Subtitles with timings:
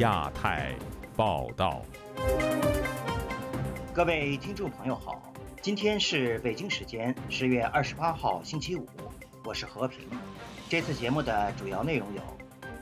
[0.00, 0.74] 亚太
[1.14, 1.82] 报道。
[3.92, 5.20] 各位听众朋友好，
[5.60, 8.86] 今天是北京时间十月二十八号星期五，
[9.44, 10.08] 我是和平。
[10.70, 12.22] 这次节目的主要内容有：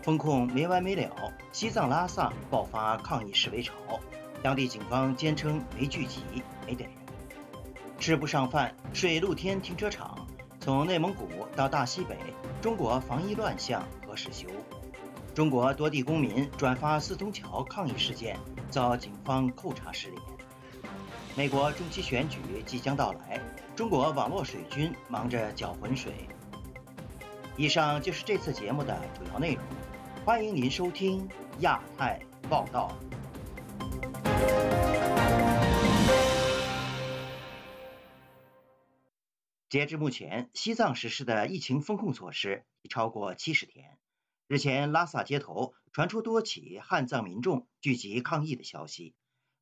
[0.01, 1.11] 风控没完没了，
[1.51, 3.75] 西藏拉萨爆发抗议示威潮，
[4.41, 6.23] 当地警方坚称没聚集、
[6.69, 6.93] 没逮人；
[7.99, 10.25] 吃不上饭，睡露天停车场。
[10.61, 11.27] 从内蒙古
[11.57, 12.17] 到大西北，
[12.63, 14.47] 中国防疫乱象何时休？
[15.39, 18.37] 中国多地公民转发四通桥抗议事件，
[18.71, 20.21] 遭警方扣查失联。
[21.37, 23.41] 美国中期选举即将到来，
[23.77, 26.13] 中国网络水军忙着搅浑水。
[27.57, 29.63] 以上就是这次节目的主要内容，
[30.25, 31.29] 欢迎您收听
[31.61, 32.19] 亚太
[32.51, 32.93] 报道。
[39.69, 43.97] 截至目前，西藏实施的疫情封控措施已超过七十天。
[44.49, 49.15] 日前，拉萨街头传出多起汉藏民众聚集抗议的消息。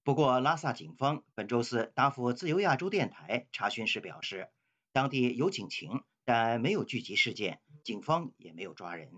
[0.05, 4.49] 不过，拉萨警方本周四答复自由亚洲电台查询时表示，
[4.93, 9.11] 当地有警情，但没有聚集事件，警方也没有抓人。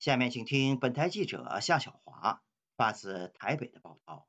[0.00, 2.42] 下面请听本台记者夏小华
[2.76, 4.26] 发自台北的报道。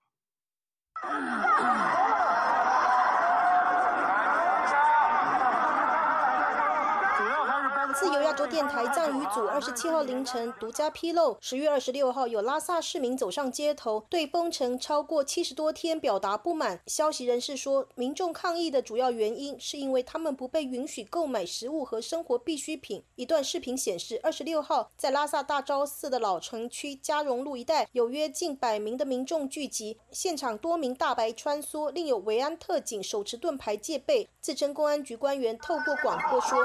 [7.97, 16.81] 自由亚洲电台藏语组二十七号凌晨独家披露，十月二十六号有拉萨市民走上街头，对封城超过七十多天表达不满。
[16.87, 23.01] 消息人士说，民众抗议的主要原因是因为他们不被允许购买食物和生活必需品。
[23.15, 34.27] 一段视频显示，二十六号在拉萨大昭寺的老城区嘉荣路一带，有约近百名的民众聚集，现场多名大白穿梭，另有维安特警手持盾牌戒备。
[34.41, 36.59] 自称公安局官员透过广播说。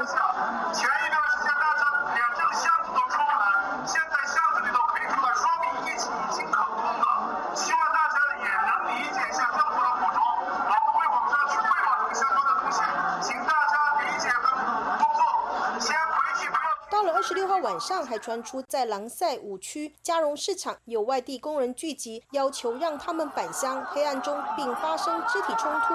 [17.80, 23.82] 上，还传出在狼赛五区加绒市场有外地工人聚集，要求让他们返乡。
[23.86, 25.94] 黑暗中并发生肢体冲突。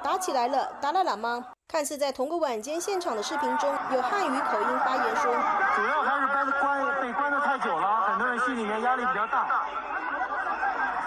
[0.00, 1.46] 打起来了，打了了吗？
[1.66, 5.32] 看似在同个晚间现场的视频中，有汉语口音发言说
[5.74, 7.31] ：“主要还是被关被关，
[8.44, 9.46] 心里面压力比较大，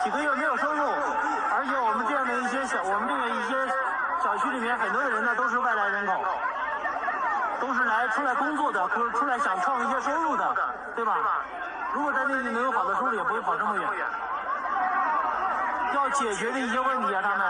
[0.04, 0.84] 几个月没有收入，
[1.54, 3.68] 而且我们这样的一些小，我们这个一些
[4.24, 6.24] 小区里面很多的人呢都是外来人口，
[7.60, 10.56] 都是来出来工作的，可出来想创一些收入的，
[10.96, 11.18] 对吧？
[11.94, 13.88] 如果在内地能有好的收入，也不会跑这么远。
[15.94, 17.46] 要解决的一些问题啊，他们。”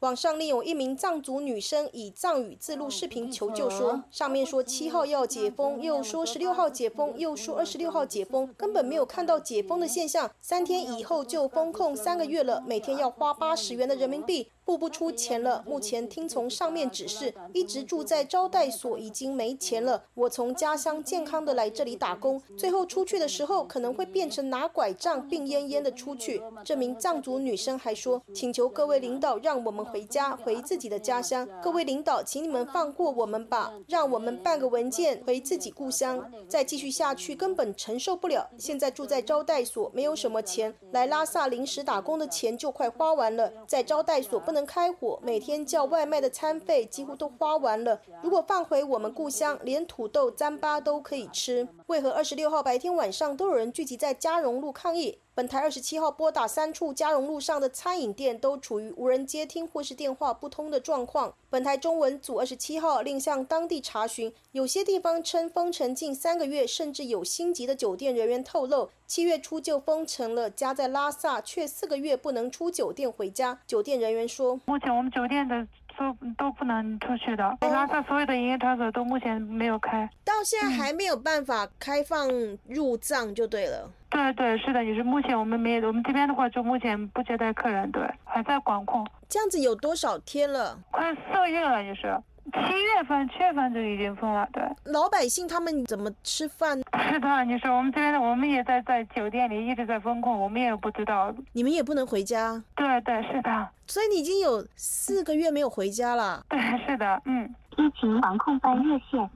[0.00, 10.30] 网上另有一名藏族女生以藏语自录视频求救，说上面说七号要解封，又说十六号解封，又说二十六号解封，根本没有看到解封的现象。
[10.40, 14.48] 三天以后就封控三个月了，每天要花八十元的人民币。
[14.70, 20.04] 付不出钱了，目前听从上面指示，一直住在招待所，已经没钱了。
[20.14, 26.40] 我从家乡健康的来这里打工，最后出去的时候可能会变成拿拐杖，病恹恹的出去。
[26.64, 31.48] 这名藏族女生还说，请求各位领导让我们回家，回自己的家乡。
[31.60, 36.30] 各位领导，请你们放过我们吧，让我们办个文件回自己故乡。
[36.48, 38.48] 再继续下去根本承受不了。
[38.56, 44.59] 现在住在招待所，没有什么钱，来拉萨临时打工的钱就快花完了，在招待所不能。
[44.64, 48.00] 开火，每天叫外卖的餐费几乎都花完了。
[48.22, 51.68] 如果放回我们故乡，连土豆、糌粑都可以吃。
[51.86, 55.18] 为何二十六号白天晚上都有人聚集在嘉荣路抗议？
[55.40, 61.32] 本台二十七号拨打三处嘉荣路上的餐饮店，都处于无人接听或是电话不通的状况。
[61.48, 73.58] 本台中文组二十七号另向当地查询，有些地方称封城近三个月，甚至有星级的酒店人员透露，七月初就封城了，家在拉萨却四个月不能出酒店回家。
[73.66, 75.66] 酒店人员说，目前我们酒店的。
[76.00, 82.26] 都都不能出去的，拉萨所有的营业场所都目前没有开，到现在还没有办法开放
[82.66, 83.90] 入藏就对了。
[84.08, 89.06] 对对，是的，也是目前我们没有，我们这边的话就目前不接待客人，对，还在管控。
[89.28, 90.76] 这样子有多少天了？
[90.90, 92.18] 快四个月了，也是。
[92.44, 94.62] 七月份、七月份就已经封了，对。
[94.84, 96.78] 老百姓他们怎么吃饭？
[97.08, 101.32] 是的，你说我们这边的，我们也在在酒店里一直在封控，我们也不知道。
[101.52, 102.62] 你们也不能回家？
[102.74, 103.68] 对对，是的。
[103.86, 106.42] 所以你已经有四个月没有回家了。
[106.48, 107.54] 对，是的，嗯。
[107.76, 109.30] 疫情防控办热线，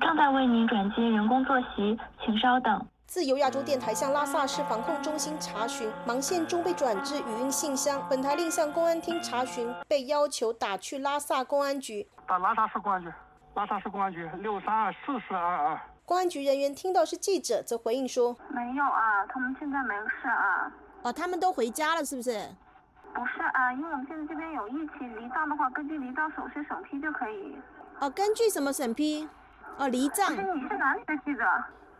[0.00, 2.86] 正在为您转接人工坐席，请稍等。
[3.14, 8.04] 自由亚洲电台向拉萨市防控中心查询，忙线中被转至语音信箱。
[8.10, 12.08] 本台另向公安厅查询，被要求打去拉萨公安局。
[12.26, 13.08] 打拉萨市公安局，
[13.54, 15.80] 拉萨市公安局六三二四四二二。
[16.04, 20.72] 公安局人员听到是记者，则回应说：“没有啊，他们现在没事啊。
[21.02, 22.32] 哦，他们都回家了，是不是？
[23.14, 27.56] 不是啊，因为我们现在这边有疫情离账的话，根据离账手续审批就可以。
[28.00, 29.28] 哦，根据什么审批？
[29.78, 30.32] 哦，离账。
[30.32, 31.44] 你是哪里的记者？”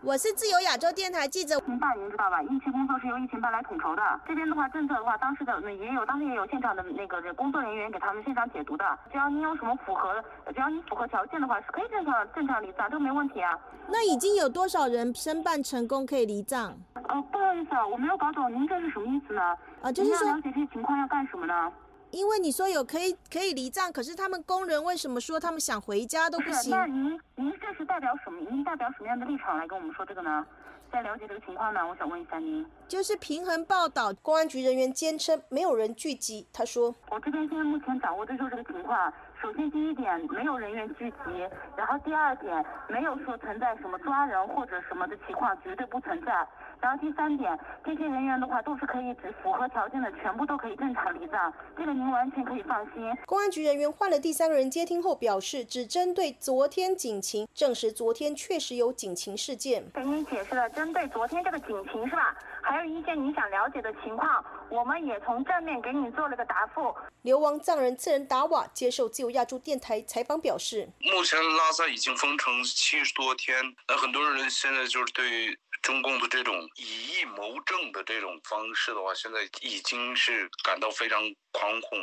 [0.05, 1.56] 我是自由亚洲电台记者。
[1.56, 2.43] 疫情办您知道吧？
[2.43, 4.03] 疫情工作是由疫情办来统筹的。
[4.29, 8.85] 这边的话，政策的话，当时的也有，当时也有现场的那个工作人员给他们现场解读的。
[9.11, 10.23] 只要你有什么符合，
[10.53, 13.59] 只要你符合条件的话，是可以正常正常离账，这个没问题啊。
[13.89, 16.77] 那已经有多少人申办成功可以离账？
[16.95, 19.41] 呃，不好意思啊，我没有搞懂，您这是什么意思呢？
[19.81, 21.73] 啊，就是说了解这些情况要干什么呢？
[22.14, 26.70] 因为你说有可以可以离账，可是他们工人为什么说他们想回家都不行？
[26.70, 28.40] 那您您这是代表什么？
[28.49, 30.46] 您代表什么样的立场来跟我们说这个呢？
[30.93, 32.64] 在了解这个情况呢，我想问一下您。
[32.87, 36.46] 就是平衡报道，公安局人员坚称没有人聚集。
[36.52, 39.12] 他说，我这边现在目前掌握的就是这个情况。
[39.44, 41.46] 首先第一点，没有人员聚集；
[41.76, 46.32] 然后第二点，没有说存在什么抓人或者什么的情况，绝对不存在。
[46.81, 53.14] 然后第三点，这些人员的话都是可以只符合条件的，全部都可以正常离账，这个您完全可以放心。
[53.26, 59.85] 公安局人员换了第三个人接听后表示，只针对昨天警情，证实昨天确实有警情事件。
[59.93, 62.35] 给您解释了，针对昨天这个警情是吧？
[62.64, 66.94] 还有一些你想了解的情况，我们也从正面给你做了个答复。
[67.22, 75.56] 流亡藏人次仁达瓦接受自由亚洲电台采访表示，目前拉萨已经封城七十多天，那很多人现在就是对。
[75.82, 81.22] 中共的这种以意谋政的这种方式的话，现在已经是感到非常
[81.52, 81.99] 惶恐，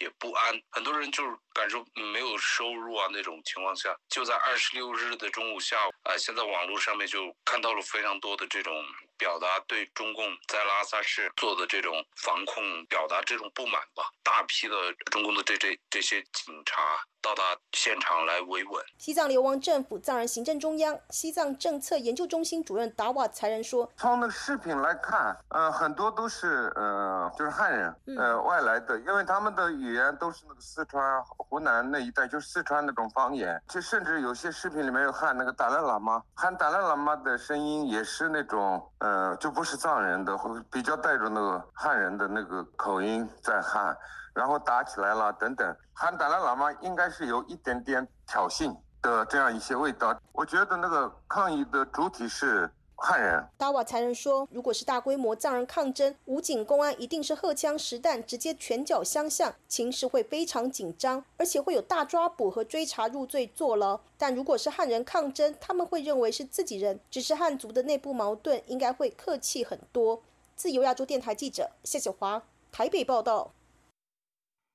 [0.00, 0.60] 也不安。
[0.70, 8.74] 很多人就是感受没有收入啊那种情况下，就在二十六日的中午下午啊，现在网络上面就看到了非常多的这种
[9.20, 14.10] 表达对中共在拉萨市做的这种防控表达这种不满吧。
[14.24, 14.74] 大批的
[15.10, 16.80] 中共的这这这些警察。
[17.22, 18.82] 到达现场来维稳。
[18.96, 33.62] 西藏流亡政府藏人行政中央西藏政策研究中心主任达瓦才仁说：“从那个视频来看，呃，很多都是呃，就是汉人，呃，外来的，因为他们的语言都是那个四川、湖南那一带，就是四川那种方言。
[33.68, 40.34] 就甚至有些视频里面有喊那个达赖喇嘛，喊达赖喇嘛的声音也是那种，呃，就不是藏人的，
[40.70, 43.94] 比较带着那个汉人的那个口音在喊。”
[44.32, 50.16] 然后打起来了，等等，喊达赖喇嘛应该是有一点点挑衅的这样一些味道。
[50.32, 53.44] 我觉得那个抗议的主体是汉人。
[53.56, 64.00] 达瓦才人说，如果是大规模藏人抗争，武警公安一定是荷枪实弹，直接拳脚相向，情势会非常紧张，而且会有大抓捕和追查入罪坐牢。
[64.16, 70.22] 但如果是汉人抗争，他们会认为是自己人，只是汉族的内部矛盾，应该会客气很多。
[70.54, 73.52] 自由亚洲电台记者谢小华台北报道。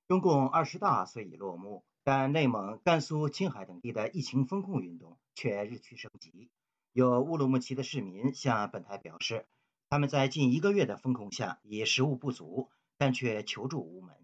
[0.08, 6.50] 中共二十大虽已落幕，但内蒙、甘肃、青海等地的疫情封控运动却日趋升级。
[6.96, 9.46] 有乌鲁木齐的市民向本台表示，
[9.90, 14.16] 他们在近一个月的封控下已食物不足，但却求助无门。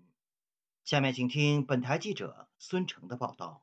[0.86, 3.62] 下面请听本台记者孙成的报道。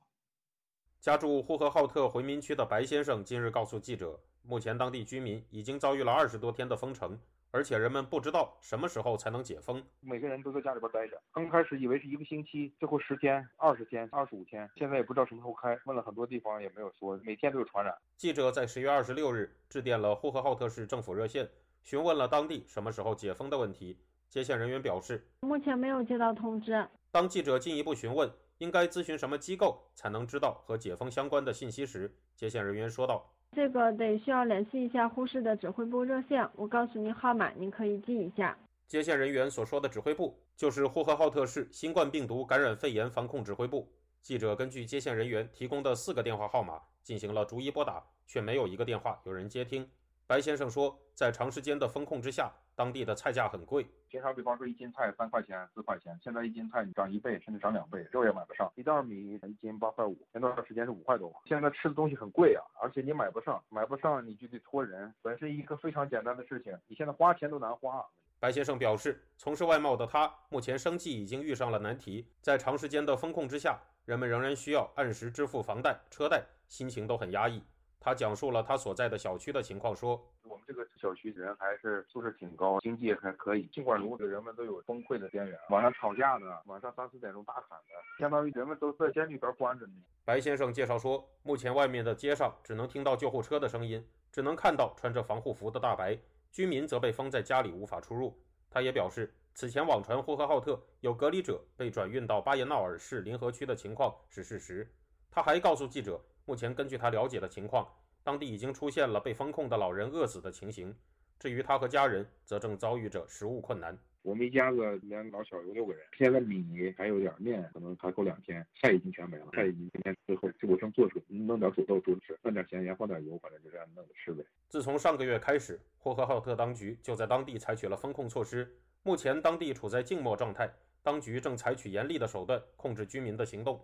[1.01, 7.19] 家住呼和浩特回民区的白先生近日告诉记者，目前当地居民已经遭遇了二十多天的封城。
[7.51, 11.21] 而且人们不知道什么时候才能解封，每个人都在家里边待着。
[11.33, 15.79] 刚开始以为是一个星期，最后十天、二十天、二十五天，现在也不知道什么时候开。
[15.87, 17.95] 问了很多地方也没有说，每天都有传染。
[18.17, 21.49] 记者在十月二十六日致电了呼和浩特市政府热线，
[21.83, 23.99] 询问了当地什么时候解封的问题。
[24.29, 26.87] 接线人员表示，目前没有接到通知。
[27.11, 33.33] 当记者进一步询问应该咨询什么机构才能知道和解封相关的信息时，接线人员说道。
[33.53, 38.57] 这个得需要联系一下呼市的指挥部热线，我告诉您号码，您可以记一下。
[38.87, 43.91] 接线人员所说的指挥部，就是呼和浩特市新冠病毒感染肺炎防控指挥部。
[44.21, 49.89] 记者根据接线人员提供的四个电话号码进行了逐一拨打，却没有一个电话有人接听。
[50.27, 53.85] 白先生说，在长时间的封控之下，当地的菜价很贵。
[54.07, 58.73] 平常比方说一斤菜三块钱、四块钱，现在一斤菜你涨一倍，甚至涨两倍，肉也买不上。
[58.77, 61.35] 一袋米一斤八块五，前段时间是五块多。
[61.45, 65.13] 现在吃的东西很贵啊，而且你买不上，买不上你就得托人。
[65.23, 68.07] 本身一个非常简单的事情，你现在花钱都难花。
[68.39, 72.25] 白先生表示，从事外贸的他，目前生计已经遇上了难题。
[72.41, 77.61] 在长时间的风控之下，人们仍然需要按时支付房贷、车贷，心情都很压抑。
[78.09, 83.69] 他讲述了他所在的小区的情况，说：“我们这个小区人还是素质挺高，经济还可以。
[83.71, 89.93] 尽管如此，人们都有崩溃的边缘，晚上吵架的，晚上三四点钟大喊的，相当于人们都在监里边关着呢。
[90.25, 96.19] 白先生介绍说，目前外面的街上只能听到救护车的声音，只能看到穿着防护服的大白，
[96.51, 98.35] 居民则被封在家里无法出入。
[98.71, 104.91] 他也表示，此前网传呼和浩特有隔离者被转运到巴彦淖尔市临河区的情况是事实。
[105.31, 106.19] 他还告诉记者，
[106.49, 107.87] 目前根据他了解的情况，
[108.25, 110.97] 当地已经出现了被封控的老人饿死的情形。
[111.39, 113.95] 至于他和家人，则正遭遇着食物困难。
[114.23, 116.65] 我们一家子连老小有六个人，现在米
[116.97, 118.67] 还有点面，可能还够两天。
[118.81, 124.43] 菜已经全没了，菜已经今天最后就剩做出弄点土豆煮吃，放点咸盐，放点油，反正就这样弄着吃呗。
[124.71, 128.75] 自从上个月开始，呼和浩特当局就在当地采取了封控措施。
[129.03, 133.79] 目前当地处在静默状态，当局正采取严厉的手段控制居民的行动。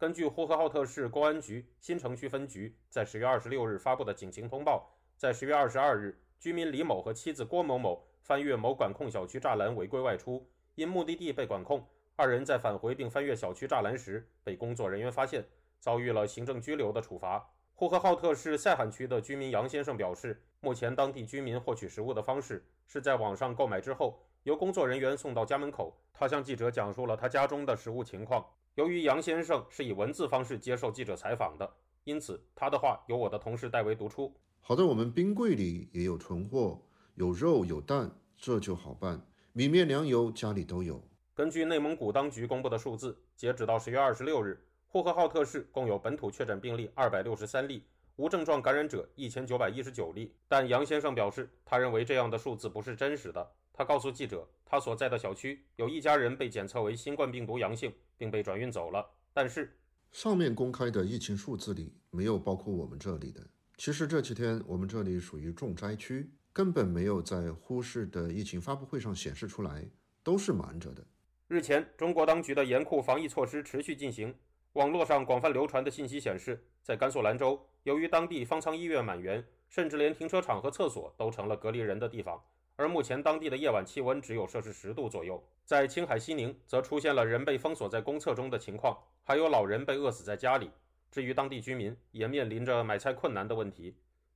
[0.00, 15.44] 根据呼和浩特市公安局新城区分局在十月二十六日发布的警情通报，在十月二十二日，居民李某和妻子郭某某翻越某管控小区栅栏违规外出，因目的地被管控，二人在返回并翻越小区栅栏时被工作人员发现，
[15.80, 17.46] 遭遇了行政拘留的处罚。
[17.74, 25.94] 呼和浩特市塞罕区的居民杨先生表示，目前当地居民获取食物的方式是在网上购买之后，由工作人员送到家门口。
[26.14, 28.42] 他向记者讲述了他家中的食物情况。
[28.76, 31.68] 由于杨先生是以文字方式接受记者采访的，
[32.04, 34.32] 因此他的话由我的同事代为读出。
[34.60, 36.80] 好在我们冰柜里也有存货，
[37.14, 39.20] 有肉有蛋，这就好办。
[39.52, 41.02] 米面粮油家里都有。
[41.34, 47.84] 根据内蒙古当局公布的数字，截止到十月二十六日，呼和浩特市共有本土确诊病例二百六十三例，
[48.14, 50.32] 无症状感染者一千九百一十九例。
[50.46, 53.50] 但杨先生表示，他认为这样的数字不是真实的。
[53.72, 59.04] 他告诉记者，他所在的小区有一家人被检测为新冠病毒阳性，并被转运走了。
[59.32, 59.74] 但是，
[60.12, 63.40] 上面公开的疫情数字里没有包括我们这里的。
[63.78, 69.88] 其实这几天我们这里属于重灾区，根本没有在呼市的疫情发布会上显示出来，
[70.22, 71.02] 都是瞒着的。
[71.48, 74.34] 日前，中国当局的严酷防疫措施持续进行。
[74.74, 82.38] 网络上广泛流传的信息显示，在甘肃兰州，由于当地方舱医院满员，甚至连停车场和厕所都成了隔离人的地方。
[82.80, 90.70] 而目前当地的夜晚气温只有摄氏十度左右，在青海西宁则出现了人被封锁在公厕中的情况，还有老人被饿死在家里。
[91.10, 93.94] 至于当地居民，也面临着买菜困难的问题。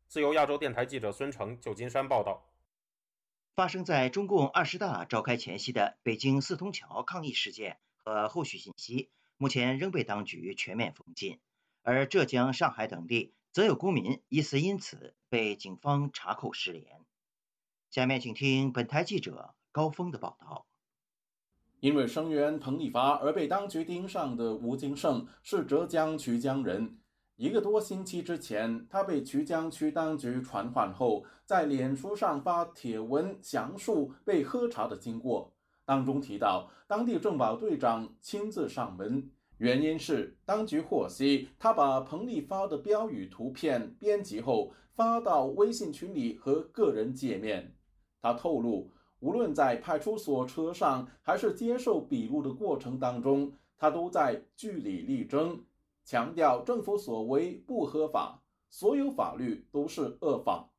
[0.08, 2.44] 自由亚洲电台记者孙成，旧金山报道。
[3.54, 9.08] 发生在中共二十大召开前夕的北京四通桥抗议事件和后续信息，
[9.38, 11.38] 目前仍被当局全面封禁，
[11.82, 17.00] 而浙江、上海等地则有公民疑似因此被警方查扣失联。
[17.94, 20.66] 下面请听本台记者高峰的报道。
[21.78, 26.98] 因为声援彭丽发而被当局盯上的吴金胜是浙江衢江人。
[27.36, 47.74] 一个多星期之前，他被衢江区当局传唤后，在脸书上发帖文详述被喝茶的经过，当中提到当地政保队长亲自上门，原因是当局获悉他把彭丽发的标语图片编辑后发到微信群里和个人界面。
[48.25, 48.90] 他透露，
[49.21, 55.62] 无论在派出所车上，还是接受笔录的过程当中，他都在据理力争，
[56.07, 60.71] 强调政府所为不合法，所有法律都是恶法。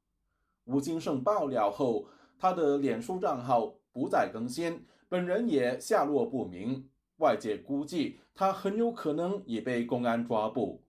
[0.64, 2.08] 吴金胜爆料后，
[2.40, 10.82] 他的脸书账号不再更新，本人也下落不明，外界估计他很有可能已被公安抓捕。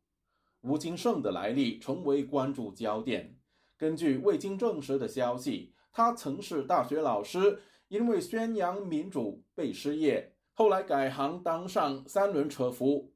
[0.62, 3.36] 吴金胜的来历成为关注焦点。
[3.76, 5.74] 根据未经证实的消息。
[5.96, 13.10] 他曾是大学老师，因为宣扬民主被失业，后来改行当上三轮车夫。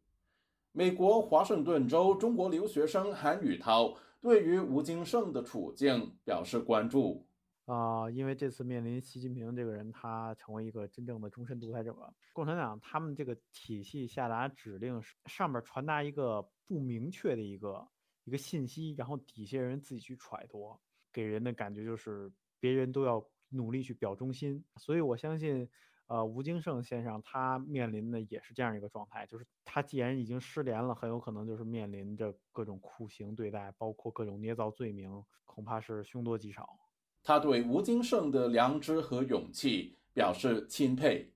[0.72, 7.26] 美国华盛顿州中国留学生韩宇涛对于吴金胜的处境表示关注。
[7.66, 11.94] 啊，因为这次面临习近平这个人，他成为一个真正的终身独裁者。
[12.32, 17.86] 共产党他们这个体系下达指令，上面传达一个不明确的一个
[18.24, 20.74] 一个信息，然后底下人自己去揣度，
[21.12, 22.32] 给人的感觉就是。
[22.60, 25.68] 别人都要努力去表忠心，所以我相信，
[26.06, 36.78] 呃，吴京胜先生他面临的也是这样一个状态，就是他既然已经失联了，很有可能就是面临着各种酷刑对待，包括各种捏造罪名，恐怕是凶多吉少。
[37.22, 41.32] 他对吴京胜的良知和勇气表示钦佩。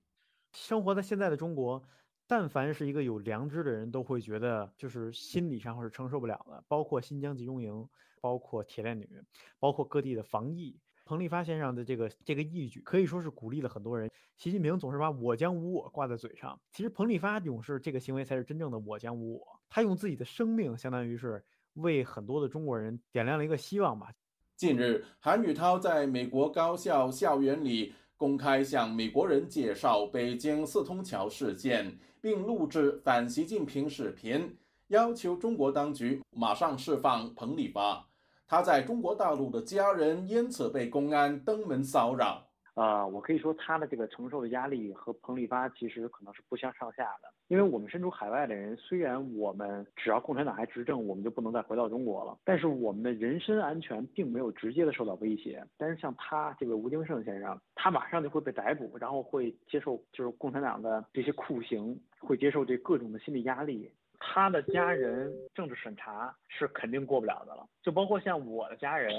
[0.53, 1.83] 生活在现在的中国，
[2.25, 7.87] 但凡是一个有良知的人，都会觉得就是心理上是承受不了的，包括新疆集中营，
[8.21, 9.21] 包括铁链女，
[9.59, 10.79] 包括各地的防疫。
[11.05, 14.09] 彭立发先生的这个这个义举可以说是鼓励了很多人。
[14.37, 19.59] 习近平总是把我将无我挂在嘴上，其实彭立发勇士这个行为才是真正的我将无我。
[19.69, 21.41] 他用自己的生命，相当于是
[21.75, 24.11] 为很多的中国人点亮了一个希望吧。
[24.57, 34.57] 近日，韩宇涛在美国高校校园里公开向美国人介绍北京四通桥事件，并录制反习近平视频，
[34.87, 38.07] 要求中国当局马上释放彭立发。
[38.47, 42.45] 他在中国大陆的家人因此被公安登门骚扰。
[42.75, 47.29] 啊，我可以说他的这个承受的压力和彭丽发其实可能是不相上下的。
[47.47, 55.65] 因为我们身处海外的人，虽然我们只要共产党还执政，我们就不能再回到中国了，但是我们的人身安全并没有直接的受到威胁。
[55.77, 63.89] 但是像他这个吴京胜先生，他马上就会被逮捕，然后会接受就是共产党的这些酷刑，会接受这各种的心理压力。
[64.19, 69.13] 他的家人政治审查是肯定过不了的了，就包括像我的家人。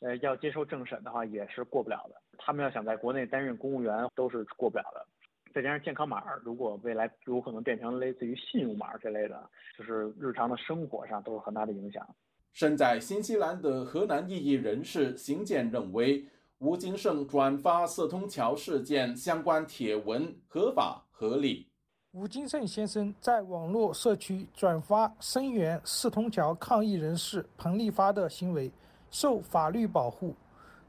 [0.00, 2.20] 呃，要接受政审的话也是过不了的。
[2.36, 5.06] 他们要想在国内担任公务员，都是过不了的。
[5.54, 9.48] 再加上健康码，如果未来有可能变成类似于信用码之类的，
[9.78, 12.06] 就是日常的生活上都有很大的影响。
[12.52, 16.26] 身在新西兰的河南异议人士邢健认为，
[16.58, 21.70] 吴金胜转发四通桥事件相关帖文合法合理。
[22.18, 28.72] 吴金胜先生在网络社区转发声援四通桥抗议人士彭丽发的行为。
[29.10, 30.34] 受法律保护。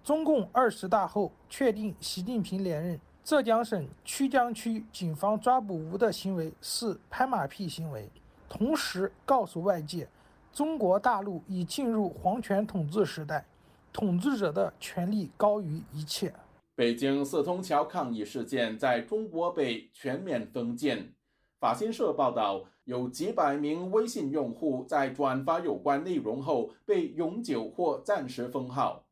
[0.05, 8.09] 中共二十大后确定习近平连任，浙江省曲江区警方抓捕吴的行为是拍马屁行为，
[8.47, 10.07] 同时告诉外界，
[10.53, 13.45] 中国大陆已进入皇权统治时代，
[13.91, 16.33] 统治者的权力高于一切。
[16.73, 21.13] 北京四通桥抗议事件在中国被全面封禁。
[21.59, 22.65] 法新社报道。
[22.87, 29.05] 有几百名微信用户在转发有关内容后被永久或暂时封号。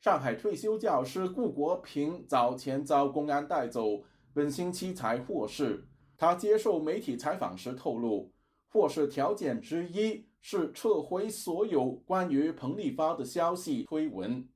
[0.00, 5.86] 上海退休教师顾国平早前遭公安带走，本星期才获释。
[6.16, 8.32] 他接受媒体采访时透露，
[8.70, 14.48] 获释条件之一是撤回所有关于彭丽发的消息推文。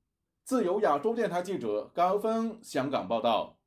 [0.43, 3.59] 自由亚洲电台记者高峰香港报道。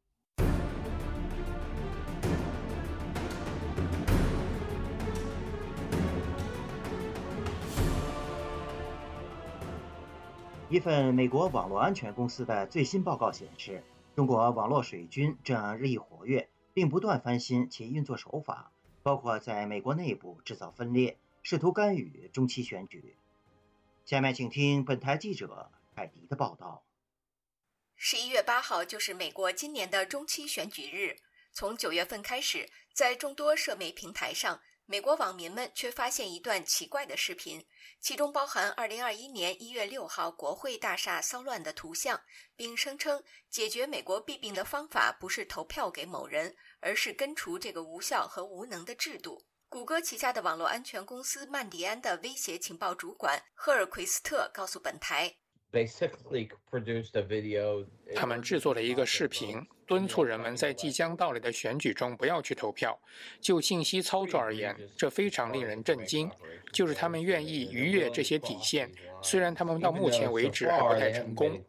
[10.70, 13.82] 一份美国网络安全公司的最新报告显示，
[14.18, 23.16] 中国网络水军正日益活跃，并不断翻新其运作手法，包括在美国内部制造分裂，试图干预中期选举。
[24.04, 26.84] 下面请听本台记者凯迪的报道。
[27.96, 31.16] 十一月八号就是美国今年的中期选举日，
[31.54, 34.60] 从九月份开始，在众多社媒平台上。
[34.90, 37.62] 美国网民们却发现一段奇怪的视频，
[38.00, 42.22] 其中包含2021年1月6号国会大厦骚乱的图像，
[42.56, 49.44] 并声称解决美国弊病的方法不是投票给某人，而是根除这个无效和无能的制度。
[49.68, 55.36] 谷歌旗下的网络安全公司曼迪安的威胁情报主管赫尔奎斯特告诉本台。
[58.16, 63.00] 他们制作了一个视频，敦促人们在即将到来的选举中不要去投票。
[63.40, 66.30] 就信息操作而言，这非常令人震惊。
[66.74, 68.92] 就是他们愿意逾越这些底线，
[69.24, 71.64] 虽然他们到目前为止还不太成功。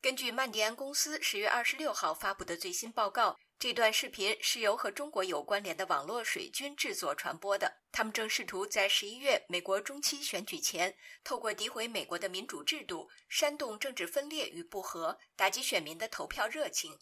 [0.00, 3.36] 根据曼迪安公司十月二十六号发布的最新报告。
[3.64, 7.78] 这段视频是由和中国有关联的网络水军制作传播的。
[7.90, 16.98] 他们正试图在十一月美国中期选举前，透过诋毁美国的民主制度、煽动政治分裂与不和、打击选民的投票热情。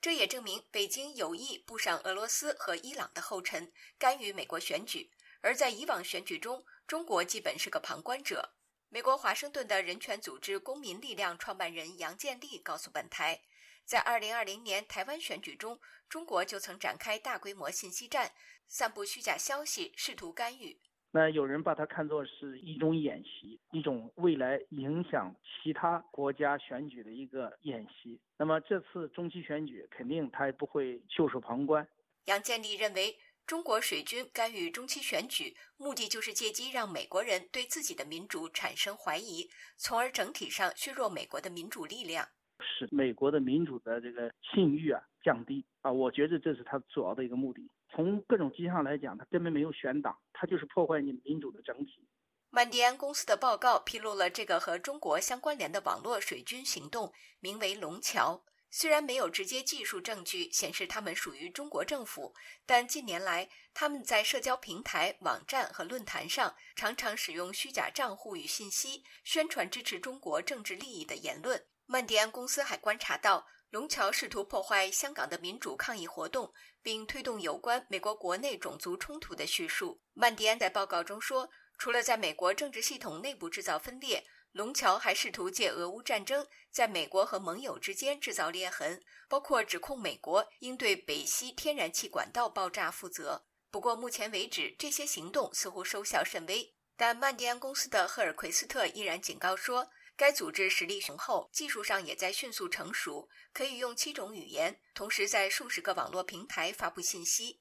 [0.00, 5.10] 这也证明北京有意步上俄罗斯和伊朗的后尘，干预美国选举。
[5.40, 8.54] 而在以往选举中，中国基本是个旁观者。
[8.88, 13.42] 美国华盛顿的人权组织公民力量创办人杨建立告诉本台。
[13.84, 18.32] 在二零二零年台湾选举中，中国就曾展开大规模信息战，
[18.66, 20.80] 散布虚假消息，试图干预。
[21.10, 28.20] 那有人把它看作是一种演习，一种未来影响其他国家选举的一个演习。
[28.36, 31.86] 那么这次中期选举，肯定他也不会袖手旁观。
[32.24, 33.16] 杨建立认为，
[33.46, 42.30] 中国水军干预中期选举，目的就是借机让美国人对自己的民主产生怀疑，从而整体上削弱美国的民主力量。
[42.60, 47.70] 使美国的民主的这个信誉啊降低啊，我觉得这是他主要的一个目的。
[47.90, 52.06] 从各种迹象来讲，他根本没有选党，他就是破坏你民主的整体。
[52.50, 58.44] 曼迪安公司的报告披露了这个和中国相关联的网络水军行动，名为“龙桥”。
[58.70, 62.34] 虽然没有直接技术证据显示他们属于中国政府，
[62.66, 71.64] 但近年来他们在社交平台、网站和论坛上常常使用虚假账户与信息，宣传支持中国政治利益的言论。
[71.86, 80.00] 曼迪安公司还观察到，龙桥试图破坏香港的民主抗议活动，并推动有关美国国内种族冲突的叙述。
[80.14, 93.44] 曼迪安在报告中说，除了在美国政治系统内部制造分裂，龙桥还试图借俄乌战争在美国和盟友之间制造裂痕，包括指控美国应对北溪天然气管道爆炸负责。
[93.70, 96.72] 不过，目前为止，这些行动似乎收效甚微。
[96.96, 107.58] 但曼迪安公司的赫尔奎斯特依然警告说，该组织实力雄厚，技术上也在迅速成熟，可以用七种语言，同时在数十个网络平台发布信息。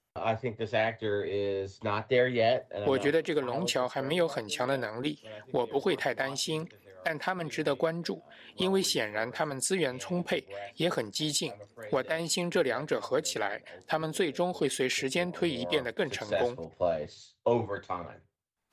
[2.85, 5.19] 我觉得这个龙桥还没有很强的能力，
[5.51, 6.67] 我不会太担心。
[7.05, 8.23] 但他们值得关注，
[8.55, 11.51] 因为显然他们资源充沛，也很激进。
[11.91, 16.71] 我担心这两者合起来，他们最终会随时间推移变得更成功。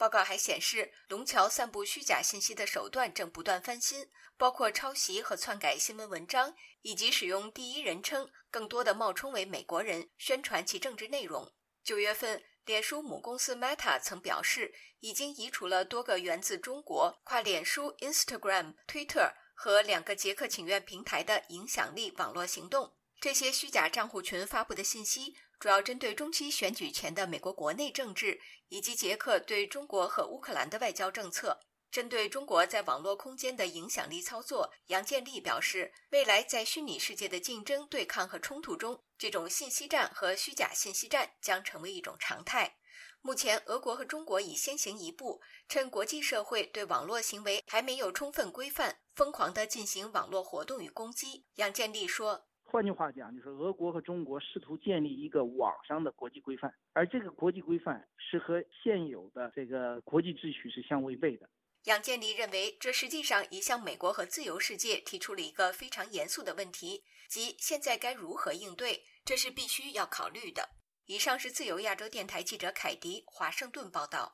[0.00, 4.08] 报告还显示，龙桥散布虚假信息的手段正不断翻新，
[4.38, 11.52] 包括抄袭和篡改新闻文章，以及使用第一人称，更多的冒充为美国人宣传其政治内容。
[11.84, 12.42] 九月份。
[12.66, 22.94] 脸书母公司 Meta 曾表示，已经移除了多个源自中国、跨脸书、Instagram、Twitter 和两个捷克请愿平台的影响力网络行动。
[23.20, 31.60] 这些虚假账户群发布的信息主要针对中期选举前的美国国内政治，以及捷克对中国和乌克兰的外交政策。
[31.90, 42.78] 针对中国在网络空间的影响力操作，杨建立表示，未来在虚拟世界的竞争、对抗和冲突中，这种信息战和虚假信息战将成为一种常态。
[43.20, 51.44] 目前，俄国和中国已先行一步，趁国际社会对网络行为还没有充分规范，疯狂地进行网络活动与攻击。
[51.56, 61.50] 杨建立说：“换句话讲，就是俄国和中国试图建立一个网上的国际规范，而这个国际规范是和现有的这个国际秩序是相违背的。”
[61.84, 69.02] 杨建立认为，这实际上已向美国和自由世界提出了一个非常严肃的问题，即现在该如何应对？
[69.24, 70.68] 这是必须要考虑的。
[71.06, 74.32] 以上是自由亚洲电台记者凯迪华盛顿报道。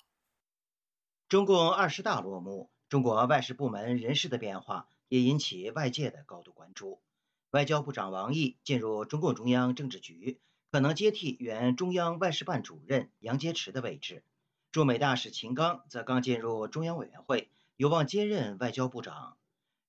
[1.29, 7.01] 中共二十大落幕，中国外事部门人事的变化也引起外界的高度关注。
[7.51, 14.25] 外交部长王毅进入中共中央政治局，可能接替原中央外事办主任杨洁篪的位置。
[14.73, 19.37] 驻美大使秦刚则刚进入中央委员会，有望接任外交部长。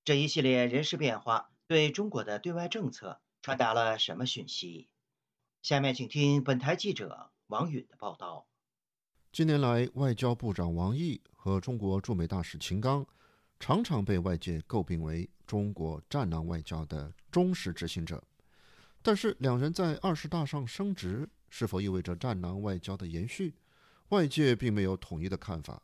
[0.05, 4.87] 这一系列人事变化对中国的对外政策传达了什么讯息？
[5.61, 8.47] 下面请听本台记者王允的报道。
[9.33, 13.05] 近年来，外交部长王毅和中国驻美大使秦刚
[13.59, 18.21] 常常被外界诟病为中国“战狼外交”的忠实执行者。
[19.01, 23.55] 但是，两人在二十大上升职，是否意味着“战狼外交”的延续？
[24.09, 25.81] 外界并没有统一的看法。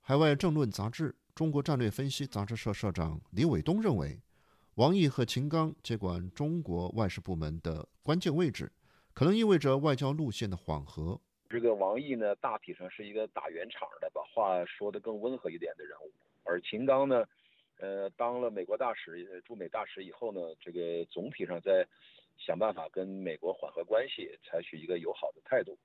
[0.00, 4.20] 海外政论杂志《中国战略分析》杂志社社长李伟东认为，
[4.76, 8.72] 王毅和秦刚接管中国外事部门的关键位置，
[9.12, 11.20] 可能意味着外交路线的缓和。
[11.48, 16.10] 这个王毅呢，大体上是一个打圆场的，把话说得更温和一点的人物；
[16.44, 17.24] 而秦刚呢，
[17.80, 21.86] 呃，当了美国大使、驻美大使以后呢，这个总体上在
[22.36, 25.78] 想办法跟美国缓和关系，采取一个友好的态度。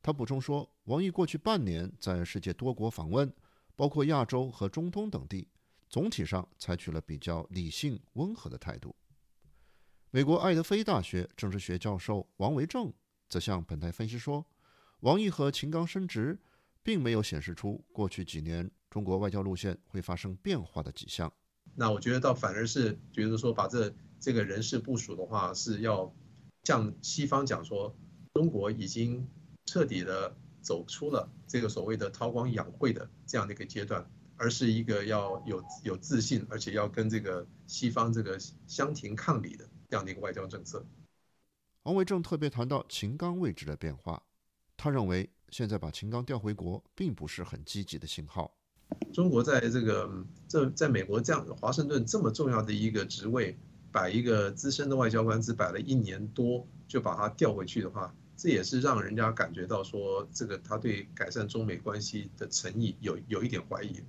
[0.00, 3.32] 他补充说，王毅过去半年在世界多国访问，
[3.74, 5.48] 包括亚洲和中东等地，
[5.88, 8.94] 总体上采取了比较理性、温和的态度。
[10.10, 12.92] 美国爱德菲大学政治学教授王维正
[13.28, 14.46] 则向本台分析说，
[15.00, 16.38] 王毅和秦刚升职，
[16.84, 21.30] 并没有显示出过去几年中国外交路线会发生变化的迹象。
[21.74, 26.14] 那我觉得倒反而是觉得说，把这这个人事部署的话，是要
[26.62, 27.92] 向西方讲说，
[28.32, 29.28] 中国已经。
[29.66, 40.84] 彻底的走出了这个所谓的韬光养晦的这样的一个阶段，而是一个要有有自信，而且要跟这个西方这个相庭抗礼的这样的一个外交政策。
[41.84, 44.22] 王维正特别谈到秦刚位置的变化，
[44.76, 48.54] 他认为现在把秦刚调回国并不是很积极的信号。
[49.12, 53.56] 中国在这个这在美国这样华盛顿这么重要的一个职位，
[53.92, 58.14] 摆一个资深的外交官只摆了一年多就把他调回去的话。
[58.36, 64.00] 这也是让人家感觉到说，这个他对改善中美关系的诚意有有一点怀疑。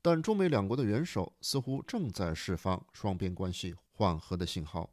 [0.00, 4.88] 但中美两国的元首似乎正在释放双边关系缓和的信号。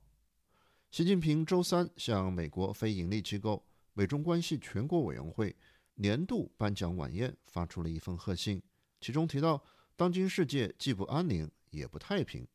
[0.89, 5.55] 习近平周三向美国非营利机构美中关系全国委员会
[5.93, 8.59] 年度颁奖晚宴发出了一封贺信，
[9.05, 9.63] 其中提到，
[9.95, 12.47] 当今世界既不安宁也不太平，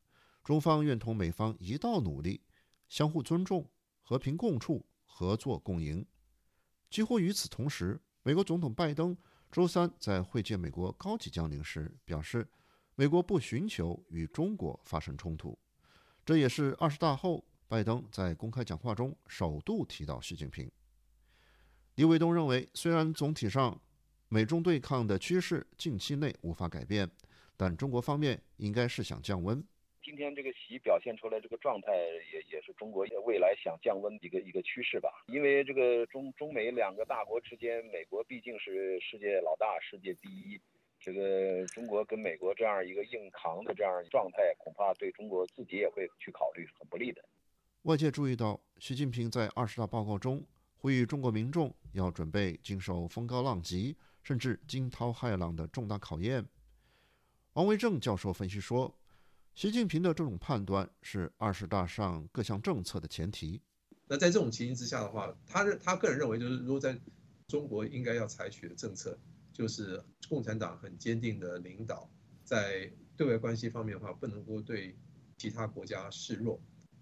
[0.43, 2.41] 中方愿同美方一道努力，
[2.89, 3.65] 相互尊重，
[4.01, 4.85] 和平共处。
[5.05, 6.05] 合作共赢。
[6.89, 9.15] 几乎与此同时，美国总统拜登
[9.49, 12.45] 周三在会见美国高级将领时表示，
[12.95, 15.57] 美国不寻求与中国发生冲突。
[16.25, 20.69] 这也是二十大后拜登在公开讲话中首度提到习近平。
[21.95, 23.79] 李伟东认为，虽然总体上
[24.33, 27.05] 美中对抗的趋势近期内无法改变，
[27.57, 29.61] 但中国方面应该是想降温。
[30.01, 31.91] 今天这个习表现出来这个状态，
[32.31, 35.09] 也也是中国未来想降温一个一个趋势吧。
[35.27, 40.57] 因为这个中中美两个大国之间，美国毕竟是世界老大、世界第一，
[40.97, 47.21] 这个中国跟美国这样一个硬扛的这样状态，恐怕对中国自己也会去考虑很不利的。
[47.81, 50.41] 外界注意到，习近平在二十大报告中
[50.77, 56.47] 呼吁中国民众要准备经受风高浪急，甚至惊涛骇浪的重大考验。
[57.53, 58.97] 王维正教授分析说。
[59.53, 63.61] 习近平的这种判断是二十大上各项政策的前提。
[64.07, 66.97] 那在这种情形之下的话，他认他个人认为，就是如果在
[67.49, 69.19] 中国应该要采取的政策，
[69.51, 72.09] 就是共产党很坚定的领导，
[72.45, 74.97] 在对外关系方面的话，不能够对
[75.37, 76.57] 其他国家示弱，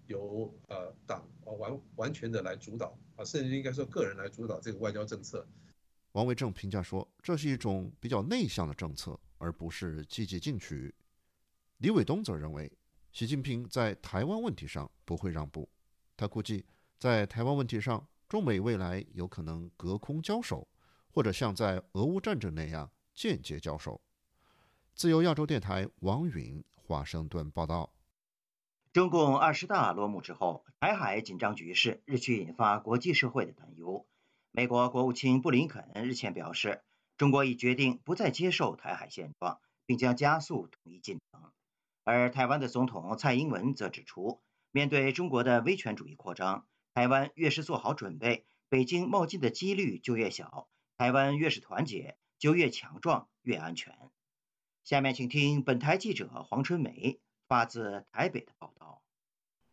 [0.08, 5.46] 由呃党完完全的来主导啊，甚至应该说个人来主导这个外交政策。
[6.12, 10.94] 王维正评价说，这是一种比较内向的政策，而不是积极进取。
[11.78, 12.70] 李伟东则认为，
[13.12, 15.68] 习近平在台湾问题上不会让步。
[16.16, 16.66] 他估计，
[16.98, 20.66] 在台湾问题上，中美未来有可能隔空交手，
[21.08, 24.00] 或者像在俄乌战争那样间接交手。
[24.94, 27.94] 自由亚洲电台王允华盛顿报道。
[28.92, 34.04] 中共二十大落幕之后，台海紧张局势日趋引发国际社会的担忧。
[34.52, 36.82] 美国国务卿布林肯日前表示，
[37.16, 41.52] 中国已决定不再接受台海现状，并将加速统一进程。
[42.02, 53.96] 而台湾的总统蔡英文则指出，面对中国的威权主义扩张，台湾越是做好准备，北京冒进的几率就越小；台湾越是团结，就越强壮、越安全。
[54.82, 58.99] 下面请听本台记者黄春梅发自台北的报道。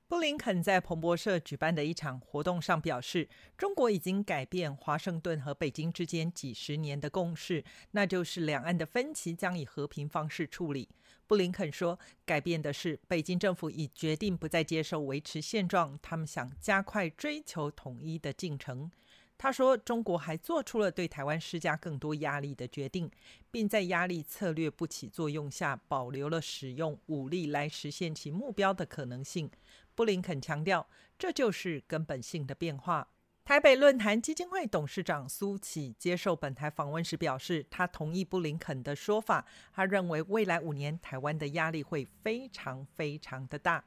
[0.10, 10.88] 布林肯在彭博社举办的一场活动上表示，中国已经改变华盛顿和北京之间几十年的共识，那就是两岸的分歧将以和平方式处理。
[11.28, 18.90] 布林肯说，改变的是北京政府已决定不再接受维持现状，他们想加快追求统一的进程。
[19.38, 23.12] 他说，中国还做出了对台湾施加更多压力的决定，
[23.52, 29.50] 并在压力策略不起作用下，保留了使用武力来实现其目标的可能性。
[29.94, 30.88] 布林肯强调，
[31.20, 33.10] 这就是根本性的变化。
[33.46, 39.46] 台北论坛基金会董事长苏启接受本台访问时表示，他同意布林肯的说法。
[39.72, 43.84] 他认为未来五年台湾的压力会非常非常的大。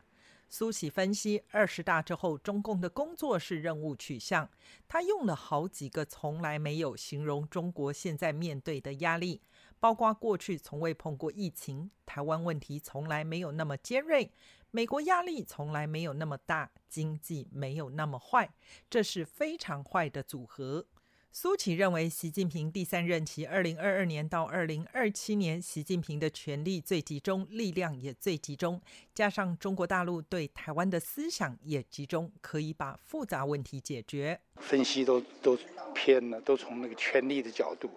[0.53, 4.51] 苏喜分析，二十大之后中共的工作是任务取向。
[4.89, 9.43] 他用了好几个从来没有形容中国现在面对的压力，
[9.79, 14.33] 包括过去从未碰过疫情，台湾问题从来没有那么尖锐。
[14.73, 18.53] 美国压力从来没有那么大，经济没有那么坏，
[18.91, 20.87] 这是非常坏的组合。
[21.33, 28.81] 苏启认为，习近平第三任期二零二二年到二零二七年，习近平的权力最集中，力量也最集中，
[29.14, 34.40] 加上中国大陆对台湾的思想也集中，可以把复杂问题解决。
[34.57, 35.57] 分析都都
[35.95, 37.88] 偏了，都从那个权力的角度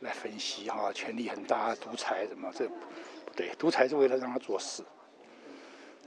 [0.00, 2.74] 来分析哈，权力很大，独裁什么，这不
[3.34, 4.84] 对，独裁是为了让他做事。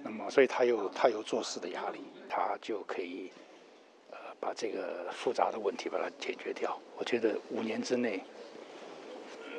[0.01, 3.33] 那么，所以他有他有做事的压力，他就可以
[4.39, 6.79] 把这个复杂的问题把它解决掉。
[6.97, 8.23] 我觉得五年之内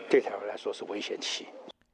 [0.08, 1.46] 对台湾来说是危险期。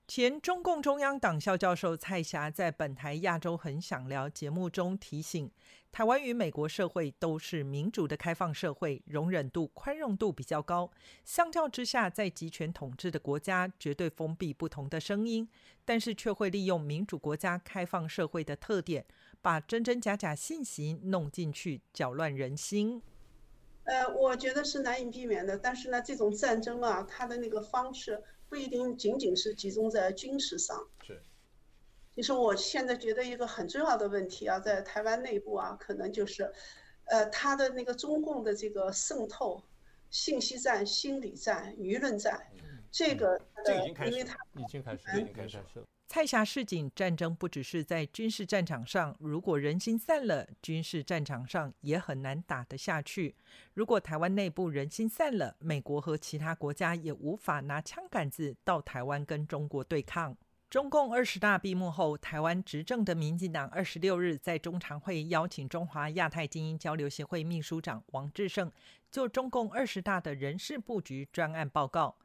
[0.07, 5.51] 前中共中央党校教授蔡霞在本台《亚洲很想聊》节目中提醒。
[5.91, 10.91] 台湾与美国社会都是民主的开放社会，容忍度、宽容度比较高。
[11.25, 15.49] 相较之下，在集权统治的国家，绝对封闭不同的声音，
[15.87, 19.07] 但是却会利用民主国家开放社会的特点，
[19.41, 23.01] 把真真假假信息弄进去，搅乱人心。
[23.85, 25.57] 呃，我觉得是难以避免的。
[25.57, 28.23] 但是呢，这种战争啊，它的那个方式
[28.55, 30.81] 不一定仅仅是集中在军事上。
[31.05, 31.21] 是。
[32.15, 36.49] 其实我现在觉得一个很重要的问题啊，在台湾内部啊，可能就是，
[37.07, 39.61] 呃，他的那个中共的这个渗透、
[40.09, 42.41] 信息战、心理战、舆论战，
[42.93, 45.65] 这个这已经开始，已经开始，已经开始了。
[46.15, 53.35] 蔡霞示警，战争不只是在军事战场上，如果人心散了，军事战场上也很难打得下去。
[53.73, 60.37] 如果台湾内部人心散了，美国和其他国家也无法拿枪杆子到台湾跟中国对抗。
[60.71, 68.71] 中共二十大闭幕后，台湾执政的民进党二十六日在中常会邀请中华亚太精英交流协会秘书长王志胜
[69.11, 72.17] 就中共二十大的人事布局专案报告。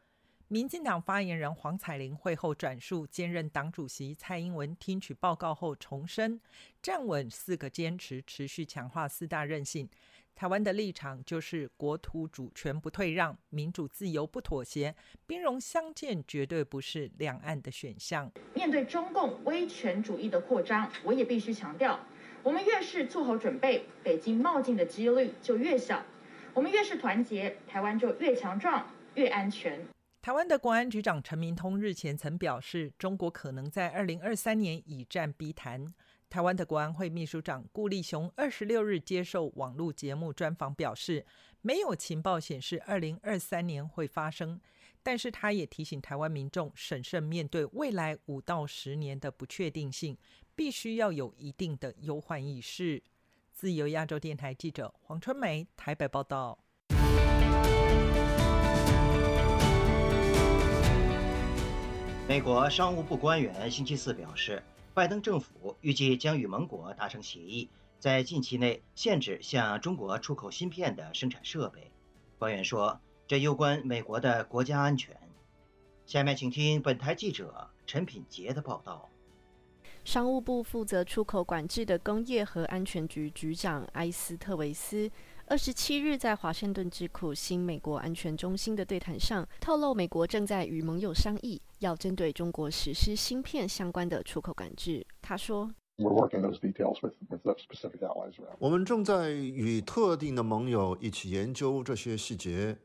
[0.52, 6.42] 民进党发言人黄彩玲会后转述，兼任党主席蔡英文听取报告后重申，
[6.82, 9.88] 站稳四个坚持，持续强化四大韧性。
[10.34, 14.96] 台湾的立场就是国土主权不退让，民主自由不妥协，
[15.28, 18.32] 兵戎相见绝对不是两岸的选项。
[18.56, 22.00] 面对中共威权主义的扩张，我也必须强调，
[22.42, 26.00] 我们越是做好准备，北京冒进的几率就越小；
[26.56, 29.80] 我们越是团结，台湾就越强壮、越安全。
[30.22, 35.94] 台湾的国安局长陈明通日前曾表示，中国可能在二零二三年以战逼谈。
[36.30, 41.26] 台湾的国安会秘书长顾立雄二十六日接受网络节目专访表示，
[41.62, 44.60] 没有情报显示二零二三年会发生，
[45.02, 50.18] 但是他也提醒台湾民众审慎面对未来五到十年的不确定性，
[50.54, 53.02] 必须要有一定的忧患意识。
[53.54, 56.60] 自由亚洲电台记者黄春梅台北报道。
[62.30, 64.62] 美国商务部官员星期四表示，
[64.94, 71.90] 拜登政府预计将与盟国达成协议，在近期内限制向中国出口芯片的生产设备。
[72.38, 75.18] 官员说，这攸关美国的国家安全。
[76.06, 79.10] 下面请听本台记者陈品杰的报道。
[80.06, 85.10] 商务部负责出口管制的工业和安全局局长埃斯特维斯。
[85.50, 95.04] 二十七日，在华盛顿智库新美国安全中心的对谈上，透露美国正在与盟友商议，要针对中国实施芯片相关的出口管制。
[95.24, 95.74] 他说
[98.60, 102.78] ：“我们正在与特定的盟友一起研究这些细节，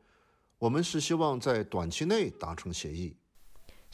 [0.57, 3.15] 我们是希望在短期内达成协议。”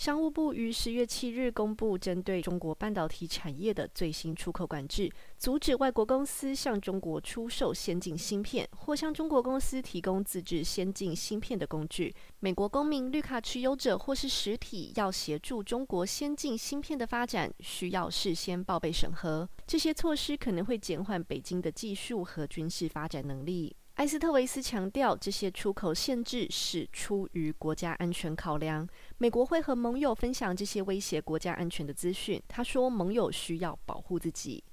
[0.01, 12.11] 商务部于十月七日公布针对中国半导体产业的最新出口管制，阻止外国公司向中国出售先进芯片或向中国公司提供自制先进芯片的工具。
[12.39, 19.47] 美国公民、绿卡持有者或是实体要协助中国先进芯片的发展，需要事先报备审核。
[19.67, 23.75] 这些措施可能会减缓北京的技术和军事发展能力。
[24.01, 28.89] 埃斯特维斯强调，这些出口限制是出于国家安全考量。
[29.19, 32.41] 美国会和盟友分享这些威胁国家安全的资讯。
[32.47, 34.63] 他说，盟友需要保护自己。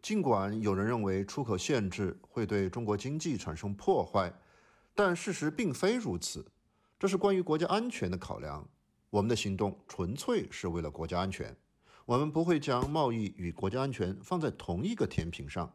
[0.00, 4.32] 尽管有人认为出口限制会对中国经济产生破坏，
[4.94, 6.46] 但事实并非如此。
[7.00, 8.64] 这是关于国家安全的考量。
[9.10, 11.52] 我们的行动纯粹是为了国家安全。
[12.10, 15.72] 我们不会将贸易与国家安全放在同一个天平上。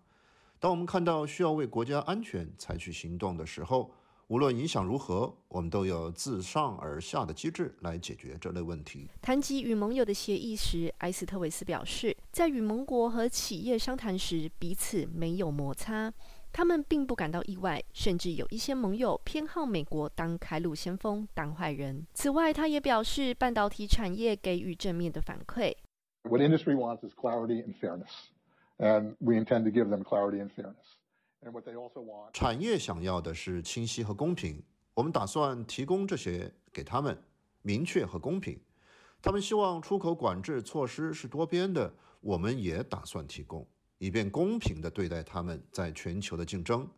[0.59, 3.89] 当我们看到需要为国家安全采取行动的时候，
[4.27, 9.07] 无论影响如何，我们都有自上而下的机制来解决这类问题。
[9.21, 16.13] 谈及与盟友的协议时，埃斯特维斯表示，在与盟国和企业商谈时，彼此没有摩擦，
[16.51, 22.05] 他们并不感到意外，甚至有一些盟友偏好美国当开路先锋、当坏人。
[22.13, 25.73] 此外，他也表示，半导体产业给予正面的反馈。
[26.27, 28.09] What industry wants is clarity and fairness,
[28.79, 30.75] and we intend to give them clarity and fairness.
[31.43, 32.33] And what they also want.
[32.33, 34.63] 产业想要的是清晰和公平，
[34.95, 37.15] 我们打算提供这些给他们，
[37.61, 38.59] 明确和公平。
[39.21, 43.67] 他们希望出口管制措施是多边的，我们也打算提供，
[43.99, 46.89] 以便公平地对待他们在全球的竞争。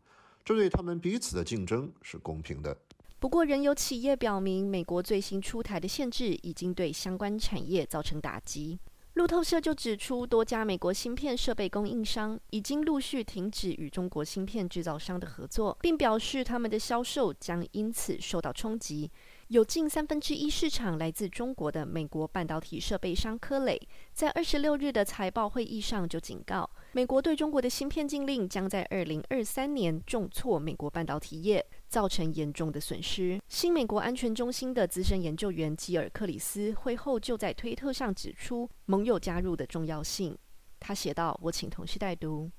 [0.45, 2.77] 这对他们彼此的竞争是公平的。
[3.19, 8.79] 不过，仍有企业表明，美国最新出台的限制已经对相关产业造成打击。
[9.17, 19.09] 路透社就指出，多家美国芯片设备供应商已经陆续停止与中国芯片制造商的合作，并表示他们的销售将因此受到冲击。
[19.47, 23.81] 有近三分之一市场来自中国的美国半导体设备商科磊，
[24.13, 31.65] 在二十六日的财报会议上就警告，美国对中国的芯片禁令将在二零二三年重挫美国半导体业。
[31.87, 33.39] 造成严重的损失。
[33.47, 40.37] 新美国安全中心的资深研究员吉尔克里斯会后就在推特上指出盟友加入的重要性。
[40.79, 42.51] 他写道：“我请同事代读。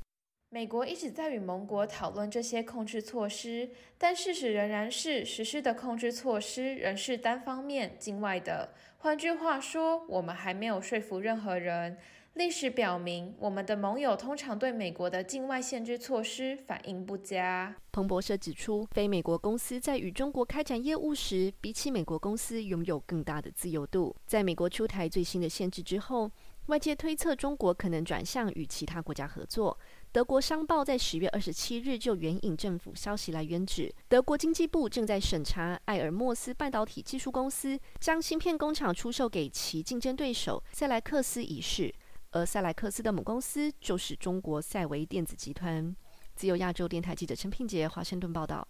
[0.50, 8.72] 美国一直在与盟国讨论这些控制措施，但事实仍然是实施的控制措施仍是单方面、境外的。
[8.96, 11.98] 换句话说，我们还没有说服任何人。”
[12.38, 17.74] 历史表明，我们的盟友通常对美国的境外限制措施反应不佳。
[17.90, 24.14] 彭博社指出，非美国公司在与中国开展业务时，比起美国公司拥有更大的自由度。
[24.24, 26.30] 在美国出台最新的限制之后，
[26.66, 29.76] 外界推测中国可能转向与其他国家合作。
[30.12, 41.92] 德国商报在十月二十七日就援引政府消息来源指，德国经济部正在审查埃尔默斯半导体技术公司将芯片工厂出售给其竞争对手塞莱克斯一事。
[42.30, 45.96] 而塞莱克斯的母公司就是中国赛维电子集团。
[46.34, 48.68] 自由亚洲电台记者陈平杰华盛顿报道。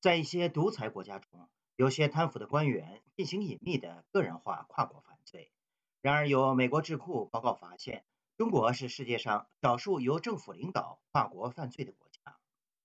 [0.00, 5.50] 在一些独裁国家中，有些贪腐的官员进行隐秘的个人化跨国犯罪，
[6.02, 8.04] 然而，有美国智库报告发现，
[8.36, 12.36] 中国是世界上少数由政府领导跨国犯罪的国家。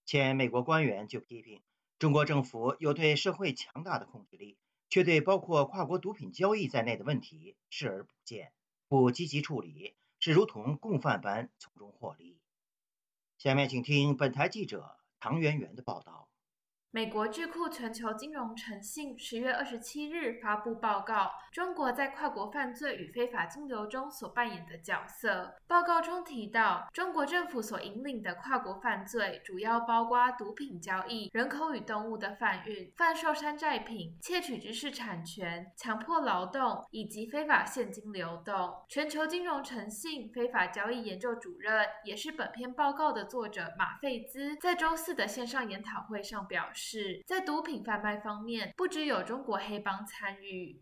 [0.05, 1.61] 前美国官员就批评，
[1.99, 4.57] 中国政府有对社会强大的控制力，
[4.89, 8.53] 却对包括跨国毒品交易在内的问题视而不见，
[8.88, 12.39] 不积极处理，是如同共犯般从中获利。
[13.38, 16.29] 下面请听本台记者唐媛媛的报道。
[16.97, 25.53] 美国智库全球金融诚信十月二十七日发布报告，中国在跨国犯罪与非法金流中所扮演的角色。
[25.67, 38.73] 报告中提到，中国政府所引领的跨国犯罪主要包括毒品交易、人口与动物的贩运、贩售山寨品、窃取知识产权、强迫劳动以及非法现金流动。
[38.89, 46.86] 全球金融诚信非法交易研究主任，也是本篇报告的作者马费兹，在周四的线上研讨会上表示。
[46.89, 50.81] 是在毒品贩卖方面，不只有中国黑帮参与。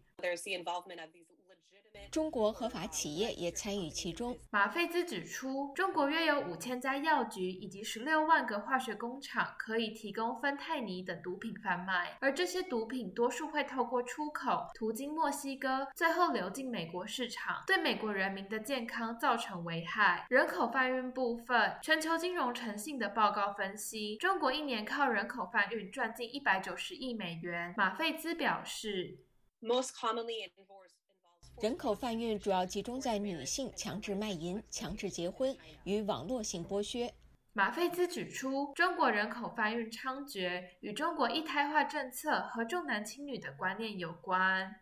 [2.11, 4.37] 中国合法企业也参与其中。
[4.51, 20.25] 马费兹指出，中国约有五千家药局以及十六万个化学工厂可以提供芬太尼等毒品贩卖，而这些毒品多数会透过出口途经墨西哥，最后流进美国市场，对美国人民的健康造成危害。
[20.29, 27.73] 人口贩运部分，全球金融诚信的报告分析，中国一年靠人口贩运赚近一百九十亿美元。
[27.77, 29.19] 马费兹表示。
[31.61, 37.11] 人口贩运主要集中在女性强制卖淫、强制结婚与网络性剥削。
[37.53, 44.75] 马费兹指出，中国人口贩运猖獗与中国一胎化政策和重男轻女的观念有关。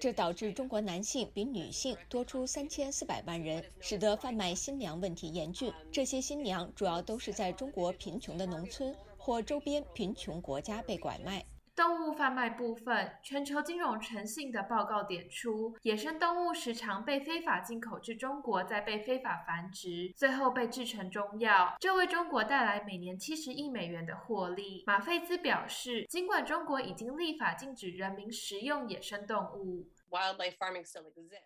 [0.00, 5.72] 这导致中国男性比女性多出三千四百万人，使得贩卖新娘问题严峻。
[5.92, 11.44] 这些新娘主要都是在中国贫穷的农村或周边贫穷国家被拐卖。
[11.74, 24.84] 动物贩卖部分，全球金融诚信的报告点出，野生动物时常被非法进口至中国，再被非法繁殖，最后被制成中药，这为中国带来每年七十亿美元的获利。
[24.86, 31.40] 马费兹表示，尽管中国已经立法禁止人民食用野生动物，wildlife farming still exists，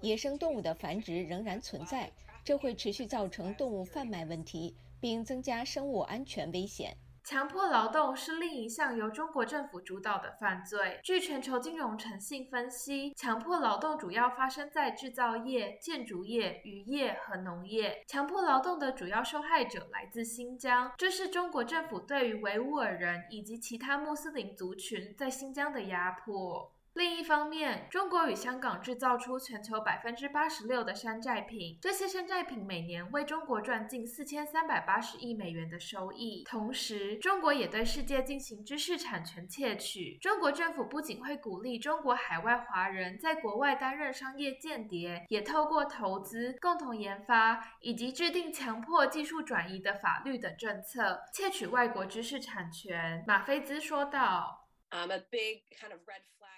[0.00, 2.12] 野生动物的繁殖仍然存在，
[2.44, 6.96] 这会持续造成动物贩卖问题，并增加生物安全危险。
[7.28, 10.98] 强迫劳动是另一项由中国政府主导的犯罪。
[11.04, 18.02] 据全球金融诚信分析，强迫劳动主要发生在制造业、建筑业、渔业和农业。
[18.08, 26.72] 强迫劳动的主要受害者来自新疆，这是中国政府对于维吾尔人以及其他穆斯林族群在新疆的压迫。
[26.98, 36.42] 另一方面，中国与香港制造出全球百分之八十六的山寨品，这些山寨品每年为中国赚近四千三百八十亿美元的收益。
[36.42, 40.18] 同时，中国也对世界进行知识产权窃取。
[40.20, 53.22] 中国政府不仅会鼓励中国海外华人在国外担任商业间谍，也透过投资、共同研发以及制定强迫技术转移的法律等政策，窃取外国知识产权。
[53.24, 56.57] 马菲兹说道：“I'm a big kind of red flag。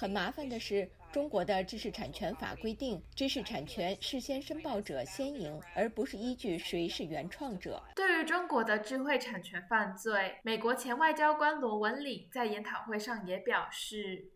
[0.00, 7.82] 很麻烦的是，中国的知识产权法规定，知识产权事先申报者先赢，而不是依据谁是原创者。
[7.94, 14.30] 对于中国的智慧产权犯罪，美国前外交官罗文礼在研讨会上也表示：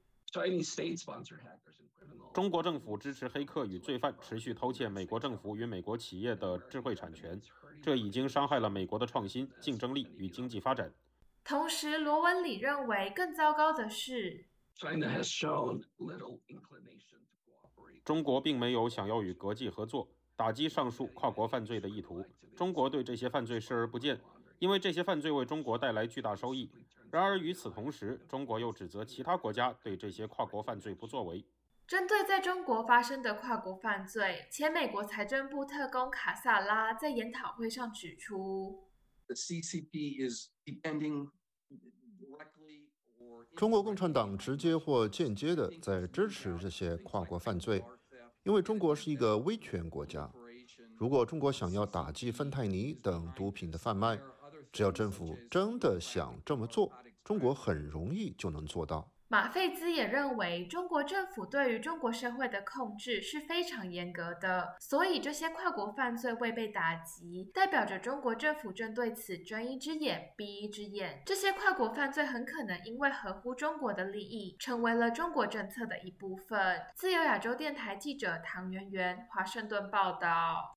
[2.34, 7.40] 中国政府支持黑客与罪犯持续偷窃美国政府与美国企业的智慧产权，
[7.80, 10.92] 这已经伤害了美国的创新、竞争力与经济发展。
[11.42, 14.44] 同时，罗文里认为，更糟糕的是。
[18.04, 22.24] 中国并没有想要与国际合作打击上述跨国犯罪的意图。
[22.54, 24.20] 中国对这些犯罪视而不见，
[24.58, 26.70] 因为这些犯罪为中国带来巨大收益。
[27.10, 31.44] 然而与此同时，中国又指责其他国家对这些跨国犯罪不作为。
[31.86, 38.88] 针对在中国发生的跨国犯罪，前美国财政部特工卡萨拉在研讨会上指出。
[43.56, 47.82] 中国共产党直接或间接的在支持这些跨国犯罪，
[48.42, 50.30] 因为中国是一个威权国家。
[50.96, 54.18] 如果中国想要打击芬太尼等毒品的贩卖，
[54.72, 56.92] 只要政府真的想这么做，
[57.22, 59.08] 中国很容易就能做到。
[59.34, 71.20] 马费兹也认为，中国政府对于中国社会的控制是非常严格的，所以这些跨国犯罪未被打击，代表着中国政府正对此睁一只眼闭一只眼。
[71.26, 76.80] 这些跨国犯罪很可能因为合乎中国的利益，成为了中国政策的一部分。
[76.94, 80.76] 自由亚洲电台记者唐媛媛，华盛顿报道。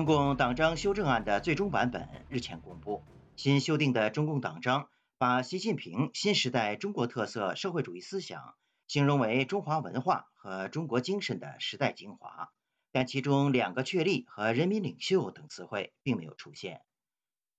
[0.00, 3.02] 中共党章修正案的最终版本日前公布，
[3.36, 4.88] 新修订的中共党章
[5.18, 8.54] 把习近平新时代中国特色社会主义思想
[8.86, 12.50] 形容为中华文化和中国精神的时代精华，
[12.92, 16.80] 但其中两个确立和人民领袖等词汇并没有出现。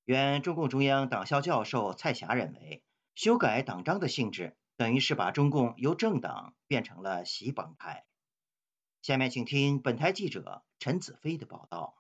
[0.06, 2.82] 原中共中央党校教授蔡霞认为，
[3.14, 8.04] 修改党章的性质等于是把中共由政党变成了习帮派。
[9.04, 11.94] 下面请听本台记者陈子飞的报道。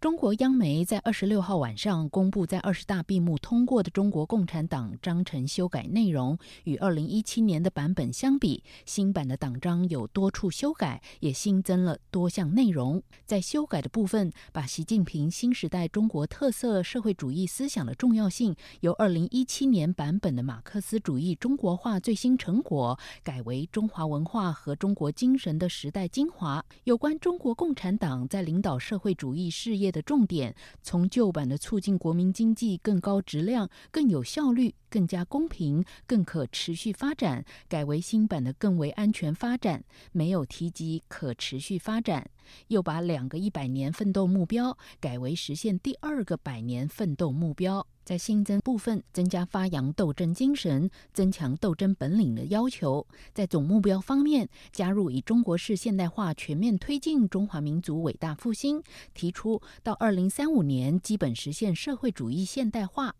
[0.00, 13.02] 中国央媒在二十六号晚上公布，在二十大闭幕通过的中国共产党章程修改内容，与二零一七年的版本相比，新版的党章有多处修改，也新增了多项内容。
[13.26, 26.64] 在修改的部分，把习近平新时代中国特色社会主义思想的重要性，由二零一七年版本的马克思主义中国化最新成果，改为中华文化和中国精神的时代精华。
[26.84, 29.87] 有关中国共产党在领导社会主义事业。
[29.90, 42.30] 的重点从旧版的促进国民经济更高质量、更有效率、更加公平、更可持续发展，改为新版的更为安全发展，没有提及可持续发展。
[42.68, 47.86] 又把两个一百年奋斗目标改为实现第二个百年奋斗目标。
[48.08, 58.82] 在新增部分增加发扬斗争精神、增强斗争本领的要求；在总目标方面，加入以中国式现代化全面推进中华民族伟大复兴，
[59.12, 63.14] 提出到二零三五年基本实现社会主义现代化。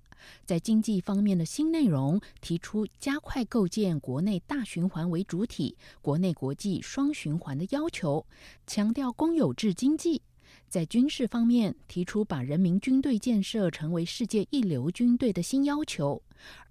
[0.46, 8.24] 在经济方面的新内容，提出加快构建国内大循环为主体、国内国际双循环的要求，
[8.66, 10.22] 强调公有制经济。
[10.68, 16.20] 在军事方面，提出把人民军队建设成为世界一流军队的新要求；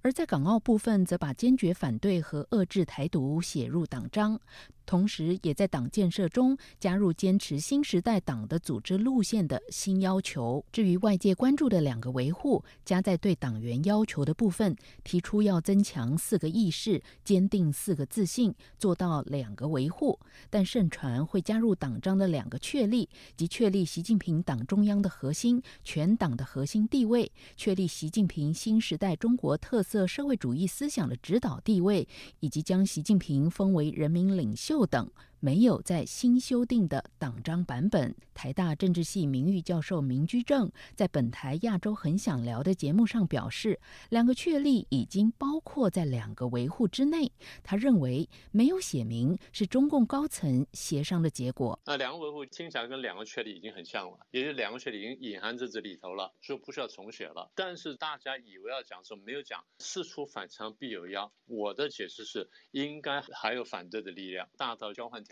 [0.02, 4.40] 而在港澳部分，则把坚决反对和遏制台独写入党章。
[4.88, 10.64] 同时，也在党建设中加入坚持新时代党的组织路线的新要求。
[10.72, 14.74] 至于外界关注的两个维护，加在对党员要求的部分，
[15.04, 20.18] 提出要增强四个意识，坚定四个自信，做到两个维护。
[20.50, 32.08] 但盛传会加入党章的两个确立，即确立习近平党中央的核心、全党的核心地位，确立习近平新时代中国特色社会主义思想的指导地位，
[32.40, 34.77] 以及将习近平封为人民领袖。
[34.86, 35.10] 等。
[35.40, 38.16] 没有在新修订的党章版本。
[38.34, 43.80] 台大政治系名誉教授明居正在本台《亚洲很想聊》的节目上表示，
[44.10, 47.32] 两个确立已经包括在两个维护之内。
[47.64, 51.80] 他认为没有写明是中共高层协商的结果。
[51.86, 57.52] 那两个维护听起来跟两个确立已经很像了，也就两个确立已经隐含在这里头了，所以不需要重写了。
[57.56, 61.32] 但是大家以为要讲什么没有讲，事出反常必有妖。
[61.46, 65.27] 我的解释是，应该还有反对的力量，大到交换。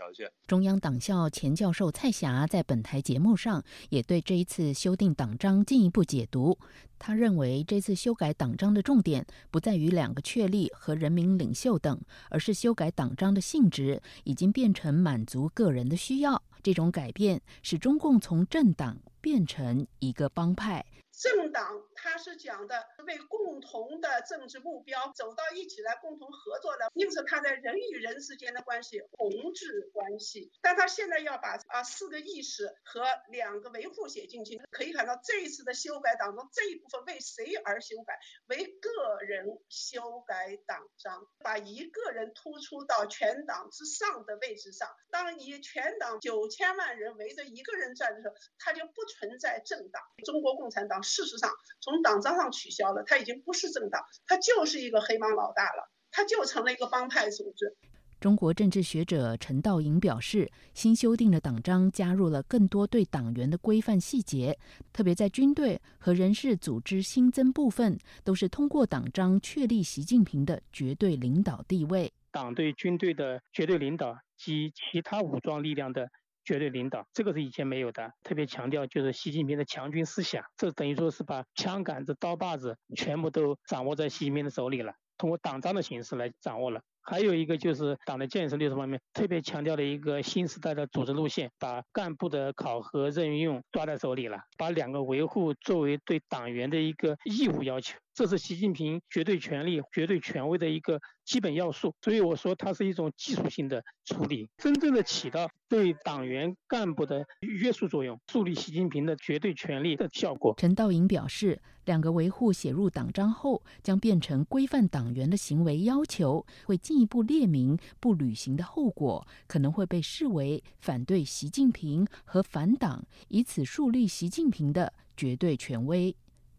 [0.47, 6.57] 中央党校前教授蔡霞在本台节目上也对这一次修订党章进一步解读。
[6.97, 16.41] 他认为，这次修改党章的重点不在于两个确立和人民领袖等，而是修改党章的性质已经变成满足个人的需要。
[16.63, 20.83] 这种改变使中共从政党变成一个帮派。
[21.17, 30.51] 政党它是讲的为共同的政治目标走到一起来共同合作的，因此它在人与人之间的关系同质关系。
[30.61, 38.19] 但他现在要把啊四个意识和两个维护写进去，可以看到这一次的修改当中这一部分为谁而修改？
[38.47, 44.89] 为个人修改党章，把一个人突出到全党之上的位置上。
[45.11, 50.03] 当你全党九千万人围着一个人站的时候，他就不存在政党。
[50.25, 51.04] 中国共产党。
[51.05, 51.49] 事实上，
[51.79, 57.75] 从党章上取消了，他已经不是政党，他就是一个黑帮老大了，他就成了一个帮派组织。
[58.19, 64.57] 中国政治学者陈道颖表示，新修订的党章加入了更多对党员的规范细节，
[64.91, 72.11] 特别在军队和人事组织新增部分，都是通过党章确立习近平的绝对领导地位。
[72.31, 76.09] 党对军队的绝对领导及其他武装力量的。
[76.45, 78.13] 绝对领导，这个是以前没有的。
[78.23, 86.79] 特别强调就是习近平的强军思想，这等于说是把枪杆子、刀把子全部都掌握在习近平的手里了，通过党章的形式来掌握了。
[87.07, 97.95] 还有一个就是党的建设六十方面，特别强调了一个新时代的组织路线，把干部的考核任用抓在手里了，把两个维护作为对党员的一个义务要求。
[98.15, 101.93] 这是习近平绝对权力、绝对权威的一个基本要素。
[102.01, 110.55] 所以我说，它是一种技术性的处理，真正的起到对党员干部的约束作用，树立习近平的绝对权力的效果。
[110.57, 126.15] 陈道颖表示，两个维护写入党章后，将变成规范党员的行为要求，会进一步列明不履行的后果，可能会被视为反对习近平和反党，以此树立习近平的绝对权威。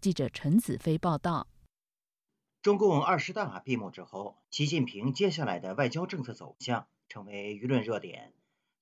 [0.06, 1.48] 记者陈子飞报道：
[2.62, 8.32] 中共二十大闭幕之后，习近平接下来的外交政策走向成为舆论热点。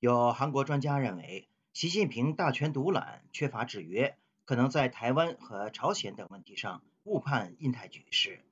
[0.01, 8.45] 有韩国专家认为，习近平大权独揽、缺乏制约，可能在台湾和朝鲜等问题上误判印太局势。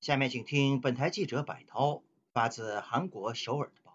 [0.00, 3.85] 下面请听本台记者柏涛发自韩国首尔的。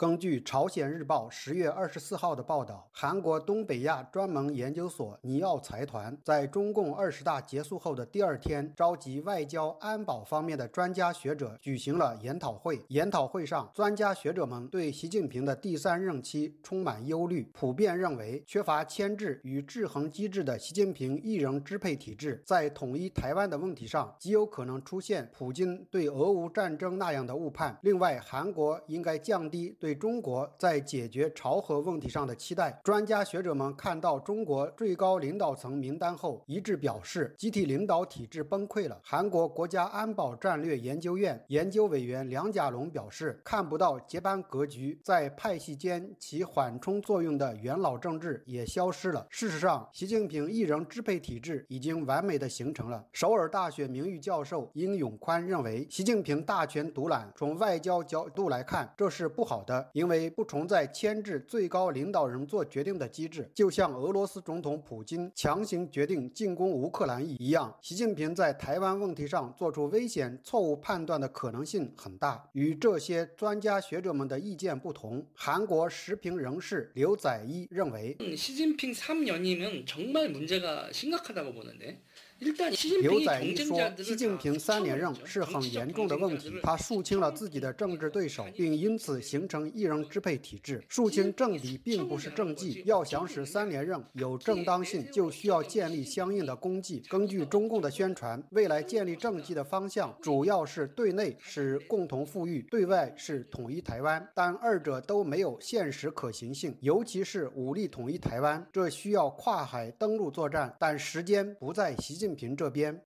[0.00, 12.82] 根据朝鲜日报十月二十四号的报道，韩国东北亚专门研究所尼奥财团在中共二十大结束后的第二天，召集外交安保方面的专家学者举行了研讨会。
[12.88, 27.78] 研讨会上，专家学者们对习近平的第三任期充满忧虑，普遍认为缺乏牵制与制衡机制的习近平一人支配体制，在统一台湾的问题上极有可能出现普京对俄乌战争那样的误判。
[27.82, 39.00] 另外，韩国应该降低对对中国在解决朝核问题上的期待，专家学者们看到中国最高领导层名单后，一致表示集体领导体制崩溃了。
[39.02, 49.26] 韩国国家安保战略研究院研究委员梁甲龙表示，看不到接班格局，在派系间起缓冲作用的元老政治也消失了。
[49.28, 53.04] 事实上，习近平一人支配体制已经完美的形成了。
[53.10, 59.79] 首尔大学名誉教授殷永宽认为，习近平大权独揽，从外交角度来看，这是不好的。
[59.93, 72.43] 因为不存在牵制最高领导人做决定的机制，就像俄罗斯总统普京强行决定进攻乌克兰一样，习近平在台湾问题上做出危险错误判断的可能性很大。
[72.53, 81.97] 与这些专家学者们的意见不同，韩国时评人士刘载一认为，习近平三년이면정말문제가심각하다고보는데
[82.40, 90.82] 刘载一说：“习近平三连任是很严重的问题，他肃清了自己的政治对手，并因此形成一人支配体制。
[90.88, 97.02] 肃清政敌并不是政绩，要想使三连任有正当性，就需要建立相应的功绩。
[97.10, 113.02] 根据中共的宣传，未来建立政绩的方向主要是对内是共同富裕，对外是统一台湾，但二者都没有现实可行性，尤其是武力统一台湾，这需要跨海登陆作战，但时间不在习近。”习近平这边，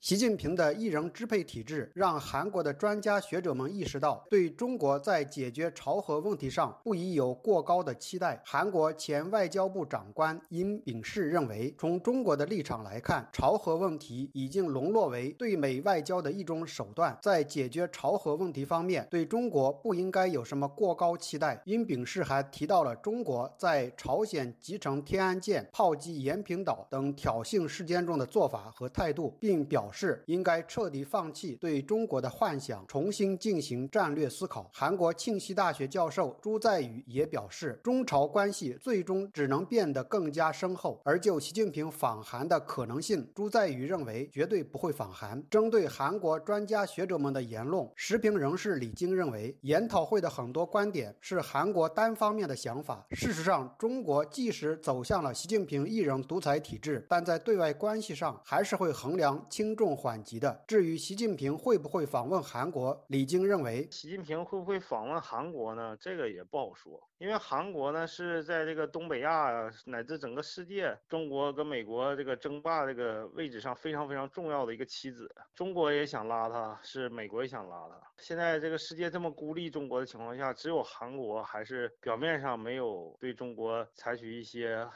[0.00, 8.42] 习近平的一人支配体制让韩国的专家学者们意识到，对中国在解决朝核问题上不宜有过高的期待。
[8.44, 21.62] 韩国前外交部长官殷炳世认为，从中国的立场来看，朝核问题已经沦落为对美外交的一种手段，在解决朝核问题方面，对中国不应该有什么过高期待。
[21.64, 28.47] 殷炳世还提到了中国在朝鲜集成天安舰、炮击延坪岛等挑衅事件中的做。
[28.48, 34.70] 法和态度，并表示应该彻底放弃对中国的幻想，重新进行战略思考。
[34.72, 41.00] 韩国庆熙大学教授朱在宇也表示，中朝关系最终只能变得更加深厚。
[41.04, 45.42] 而就习近平访韩的可能性，朱在宇认为绝对不会访韩。
[45.50, 53.06] 针对韩国专家学者们的言论，时评人士李晶认为，研讨会的很多观点是韩国单方面的想法。
[53.10, 58.37] 事实上，中国即使走向了习近平一人独裁体制，但在对外关系上。
[58.44, 60.62] 还是会衡量轻重缓急的。
[60.66, 65.96] 至于习近平会不会访问韩国，李晶认为，习近平会不会访问韩国呢？
[66.00, 75.30] 这个也不好说，因为韩国呢是在这个东北亚乃至整个世界，中国跟美国这个争霸这个位置上非常非常重要的一个棋子。
[75.54, 78.00] 中国也想拉他，是美国也想拉他。
[78.16, 84.86] 现在这个世界这么孤立中国的情况下，只有韩国还是表面上没有对中国采取一些。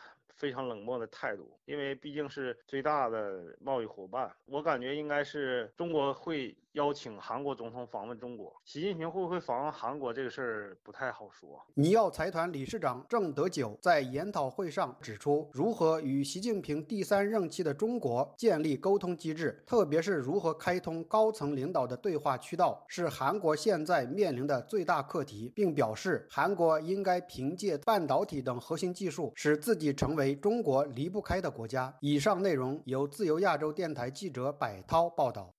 [0.42, 6.52] 非常冷漠的态度，因为毕竟是最大的贸易伙伴，我感觉应该是中国会。
[6.72, 11.60] 邀请韩国总统访问中国，习近平会不会访问韩国这个事儿不太好说。
[11.74, 31.94] 尼奥财团理事长郑德九在研讨会上指出，如何与习近平第三任期的中国建立沟通机制，特别是如何开通高层领导的对话渠道，是韩国现在面临的最大课题，并表示韩国应该凭借半导体等核心技术，使自己成为中国离不开的国家。
[32.00, 35.52] 以上内容由自由亚洲电台记者柏涛报道。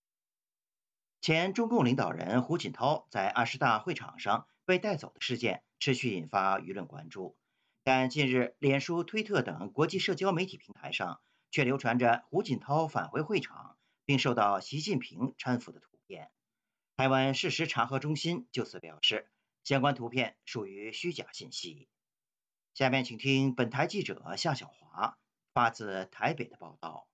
[1.24, 7.38] 前中共领导人胡锦涛在二十大会场上被带走的事件持续引发舆论关注，
[7.86, 16.30] 但近日，脸书、推特等国际社交媒体平台上却流传着胡锦涛返回会场并受到习近平搀扶的图片。
[16.98, 19.32] 台湾事实查核中心就此表示，
[19.64, 21.88] 相关图片属于虚假信息。
[22.74, 25.18] 下面请听本台记者夏小华
[25.54, 27.08] 发自台北的报道。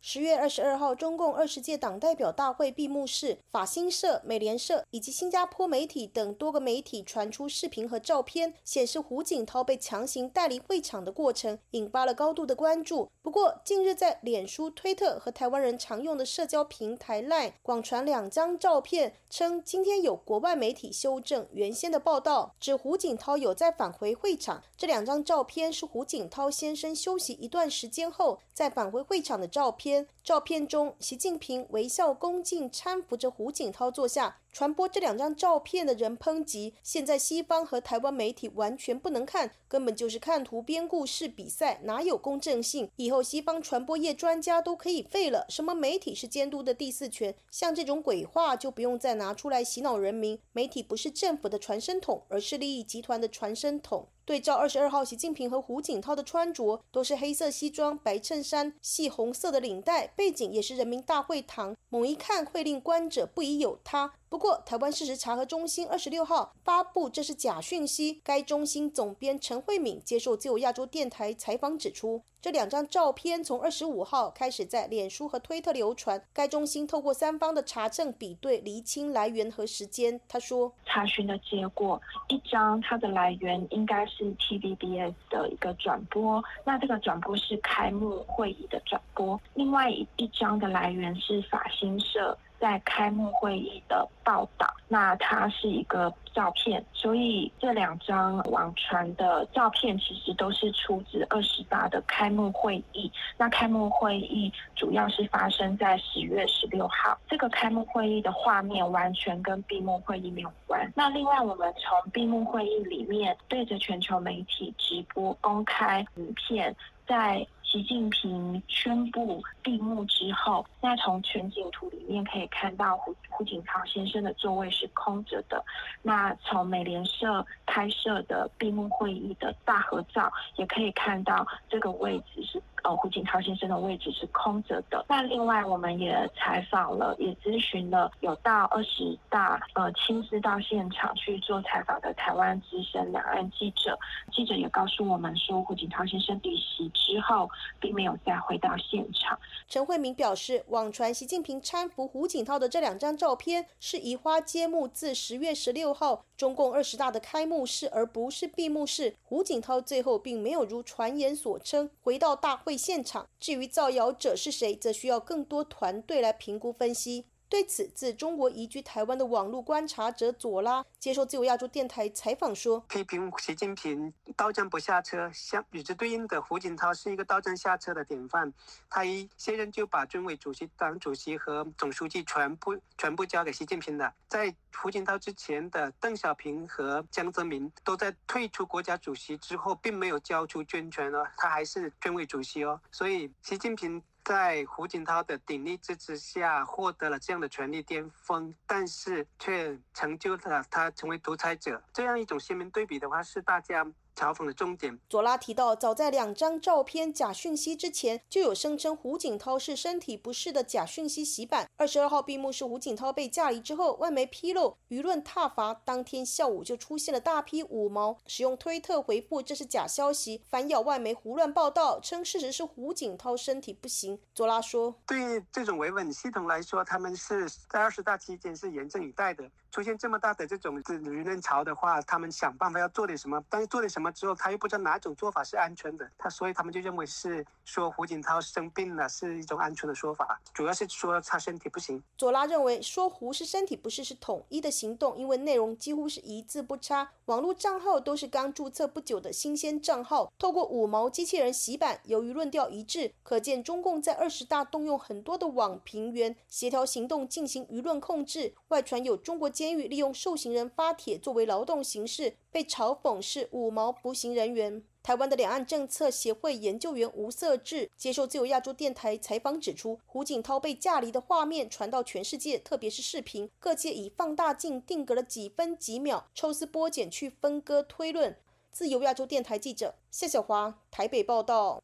[0.00, 13.10] 十月二十二号，中共二十届党代表大会闭幕式，法新社、美联社以及新加坡媒体等多个媒体传出视频和照片，显示胡锦涛被强行带离会场的过程，引发了高度的关注。
[13.20, 24.62] 不过，近日在脸书、推特和台湾人常用的社交平台 LINE 广传两张照片，称今天有国外媒体修正原先的报道，指胡锦涛有在返回会场。
[24.76, 29.87] 这两张照片是胡锦涛先生休息一段时间后再返回会场的照片。
[30.24, 34.38] 照片中，习近平微笑恭敬搀扶着胡锦涛坐下。
[34.50, 42.90] 传播这两张照片的人抨击，现在西方和台湾媒体完全不能看，根本就是看图编故事比赛，哪有公正性？
[42.96, 47.34] 以后西方传播业专家都可以废了，什么媒体是监督的第四权？
[47.50, 50.38] 像这种鬼话就不用再拿出来洗脑人民。
[50.52, 54.08] 媒体不是政府的传声筒，而是利益集团的传声筒。
[54.28, 64.12] 对照二十二号，习近平和胡锦涛的穿着都是黑色西装、白衬衫、系红色的领带，背景也是人民大会堂，猛一看会令观者不疑有他。
[64.30, 68.20] 不过，台湾事实查核中心二十六号发布这是假讯息。
[68.22, 76.22] 该中心总编陈慧敏接受自由亚洲电台采访指出，这两张照片从二十五号开始在脸书和推特流传。
[76.34, 80.20] 该中心透过三方的查证比对，厘清来源和时间。
[80.28, 81.98] 他说，查询的结果，
[82.28, 92.36] 一张它的来源应该是 TVBS 的一个转播，那这个转播是开幕会议的转播；另外一张的来源是法新社。
[92.58, 103.10] 在开幕会议的报道，那它是一个照片，所以这两张网传的照片其实都是出自二十八的开幕会议。
[103.36, 110.90] 那开幕会议主要是发生在十月十六号，这个开幕会议的画面完全跟闭幕会议没有关。
[110.96, 116.74] 那另外，我们从闭幕会议里面对着全球媒体直播公开影片，
[117.06, 117.46] 在。
[117.70, 125.62] 习近平宣布闭幕之后，那从全景图里面可以看到胡胡锦涛先生的座位是空着的。
[126.00, 132.62] 那从美联社拍摄的闭幕会议的大合照，也可以看到这个位置是。
[132.84, 135.04] 呃，胡锦涛先生的位置是空着的。
[135.08, 143.98] 那另外，我们也采访了，也咨询了有到二十大，呃，亲自到现场去做采访的台湾资深两岸记者。
[144.30, 147.50] 记者也告诉我们说，胡锦涛先生离席之后，
[147.80, 149.38] 并没有再回到现场。
[149.66, 159.14] 陈慧明表示，网传习近平搀扶胡锦涛的这两张照片是移花接木，自十月十六号中共二十大的开幕式，而不是闭幕式。
[159.22, 162.58] 胡锦涛最后并没有如传言所称回到大。
[162.58, 167.24] 会现场，至于造谣者是谁，则需要更多团队来评估分析。
[167.48, 178.52] 对此，自中国移居台湾的网络观察者左拉接受自由亚洲电台采访说：“批评习近平到站不下车，相与之对应的胡锦涛是一个到站下车的典范。
[178.90, 184.12] 他一卸任就把军委主席、党主席和总书记全部全部交给习近平了。
[184.28, 192.78] 在胡锦涛之前的邓小平和江泽民都在退出国家主席之后，并没有交出军权哦，他还是军委主席哦。
[192.92, 201.82] 所以，习近平。”在胡锦涛的鼎力支持下，获得了这样的权力巅峰，但是却成就了他成为独裁者。
[201.94, 203.86] 这样一种鲜明对比的话，是大家。
[204.18, 204.98] 嘲讽的重点。
[205.08, 211.68] 佐拉提到，早在两张照片假讯息之前，就有声称胡锦涛是身体不适的假讯息洗版。
[211.76, 224.18] 二十二号闭幕式，胡锦涛被架离之后，外媒披露舆论挞伐，当天下午就出现了大批五毛使用推特回复这是假消息，反咬外媒胡乱报道，称事实是胡锦涛身体不行。
[224.34, 229.48] 佐拉说：“对这种维稳系统来说，他们是在二十大期间是严阵以待的。
[229.70, 242.02] 出现这么大的这种舆论潮的话，他们想办法要做点什么，但是做点什么。”之后他又不知道哪种做法是安全的，他所以他们就认为是说胡锦涛生病了是一种安全的说法，主要是说他身体不行。
[242.16, 258.54] 左拉认为说胡是身体不适是统一的行动，因为内容几乎是一字不差，网络账号都是刚注册不久的新鲜账号，透过五毛机器人洗版，由于论调一致，可见中共在二十大动用很多的网评员协调行动进行舆论控制。
[258.68, 262.36] 外传有中国监狱利用受刑人发帖作为劳动形式。
[262.50, 264.82] 被嘲讽是五毛服刑人员。
[265.02, 278.36] 台湾的两岸政策协会研究员吴色志接受自由亚洲电台采访指出，胡锦涛被架离的画面传到全世界，特别是视频，各界以放大镜定格了几分几秒，抽丝剥茧去分割推论。
[278.70, 281.82] 自由亚洲电台记者夏小华台北报道。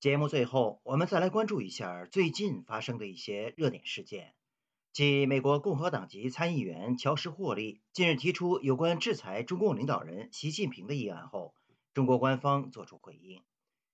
[0.00, 4.35] 节目最后，我们再来关注一下最近发生的一些热点事件。
[4.96, 11.54] 继美国共和党籍参议员乔什·霍利近日提出有关制裁中共领导人习近平的议案后，
[11.92, 13.42] 中国官方作出回应。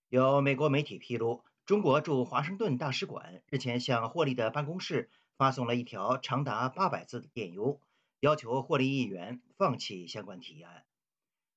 [0.08, 7.80] 有美国媒体披露，中国驻华盛顿大使馆日前向霍利的办公室发送了一条长达八百字的电邮，
[8.20, 10.84] 要求霍利议员放弃相关提案。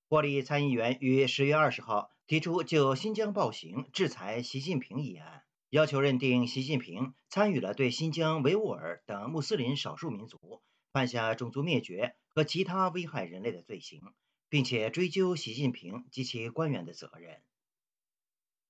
[0.10, 5.44] 霍利参议员于十月二十号提出就新疆暴行制裁习近平议案，
[5.76, 10.62] 要求认定习近平参与了对新疆维吾尔等穆斯林少数民族
[10.94, 14.02] 犯下种族灭绝和其他危害人类的罪行，
[14.48, 17.42] 并且追究习近平及其官员的责任。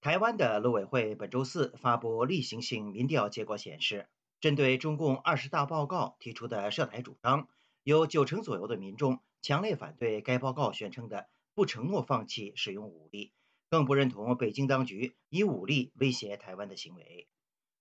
[0.01, 4.09] 台湾的陆委会本周四发布例行性民调结果显示，
[4.41, 7.47] 针对中共二十大报告提出的涉台主张，
[7.83, 9.19] 有九成左右的民众。
[9.43, 13.31] 强烈反对该报告宣称的不承诺放弃使用武力，
[13.75, 17.27] 更不认同北京当局以武力威胁台湾的行为。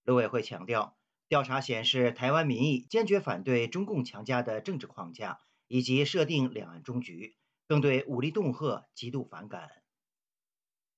[0.02, 5.38] 陆委会强调，调查显示台湾民意坚决反对中共强加的政治框架
[5.68, 7.36] 以及设定两岸终局，
[7.68, 9.70] 更对武力恫吓极度反感。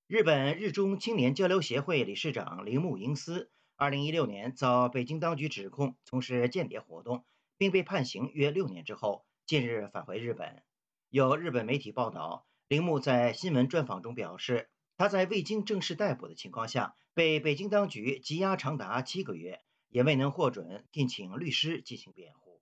[0.07, 7.23] 日本日中青年交流协会理事长铃木英司，二零一六年遭北京当局指控从事间谍活动，
[7.59, 9.27] 并被判刑约六年之后。
[9.45, 10.63] 近日返回日本，
[11.09, 22.61] 有日本媒体报道，铃木在新闻专访中表示，他在未经正式逮捕的情况下，被北京当局羁押长达七个月，也未能获准聘请律师进行辩护。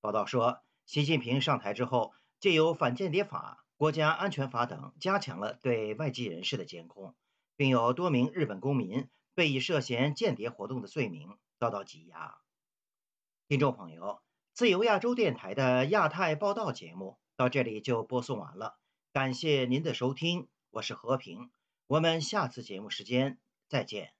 [0.00, 7.14] 报道说，习近平上台之后，借由反间谍法、国家安全法等，加强了对外籍人士的监控，
[7.56, 12.38] 并有多名日本公民被以涉嫌间谍活动的罪名遭到羁押。
[13.46, 14.20] 听众朋友。
[14.54, 18.76] 自由亚洲电台的亚太报道节目到这里就播送完了，
[19.12, 21.52] 感谢您的收听，我是和平，
[21.88, 24.12] 我们下次节目时间再见。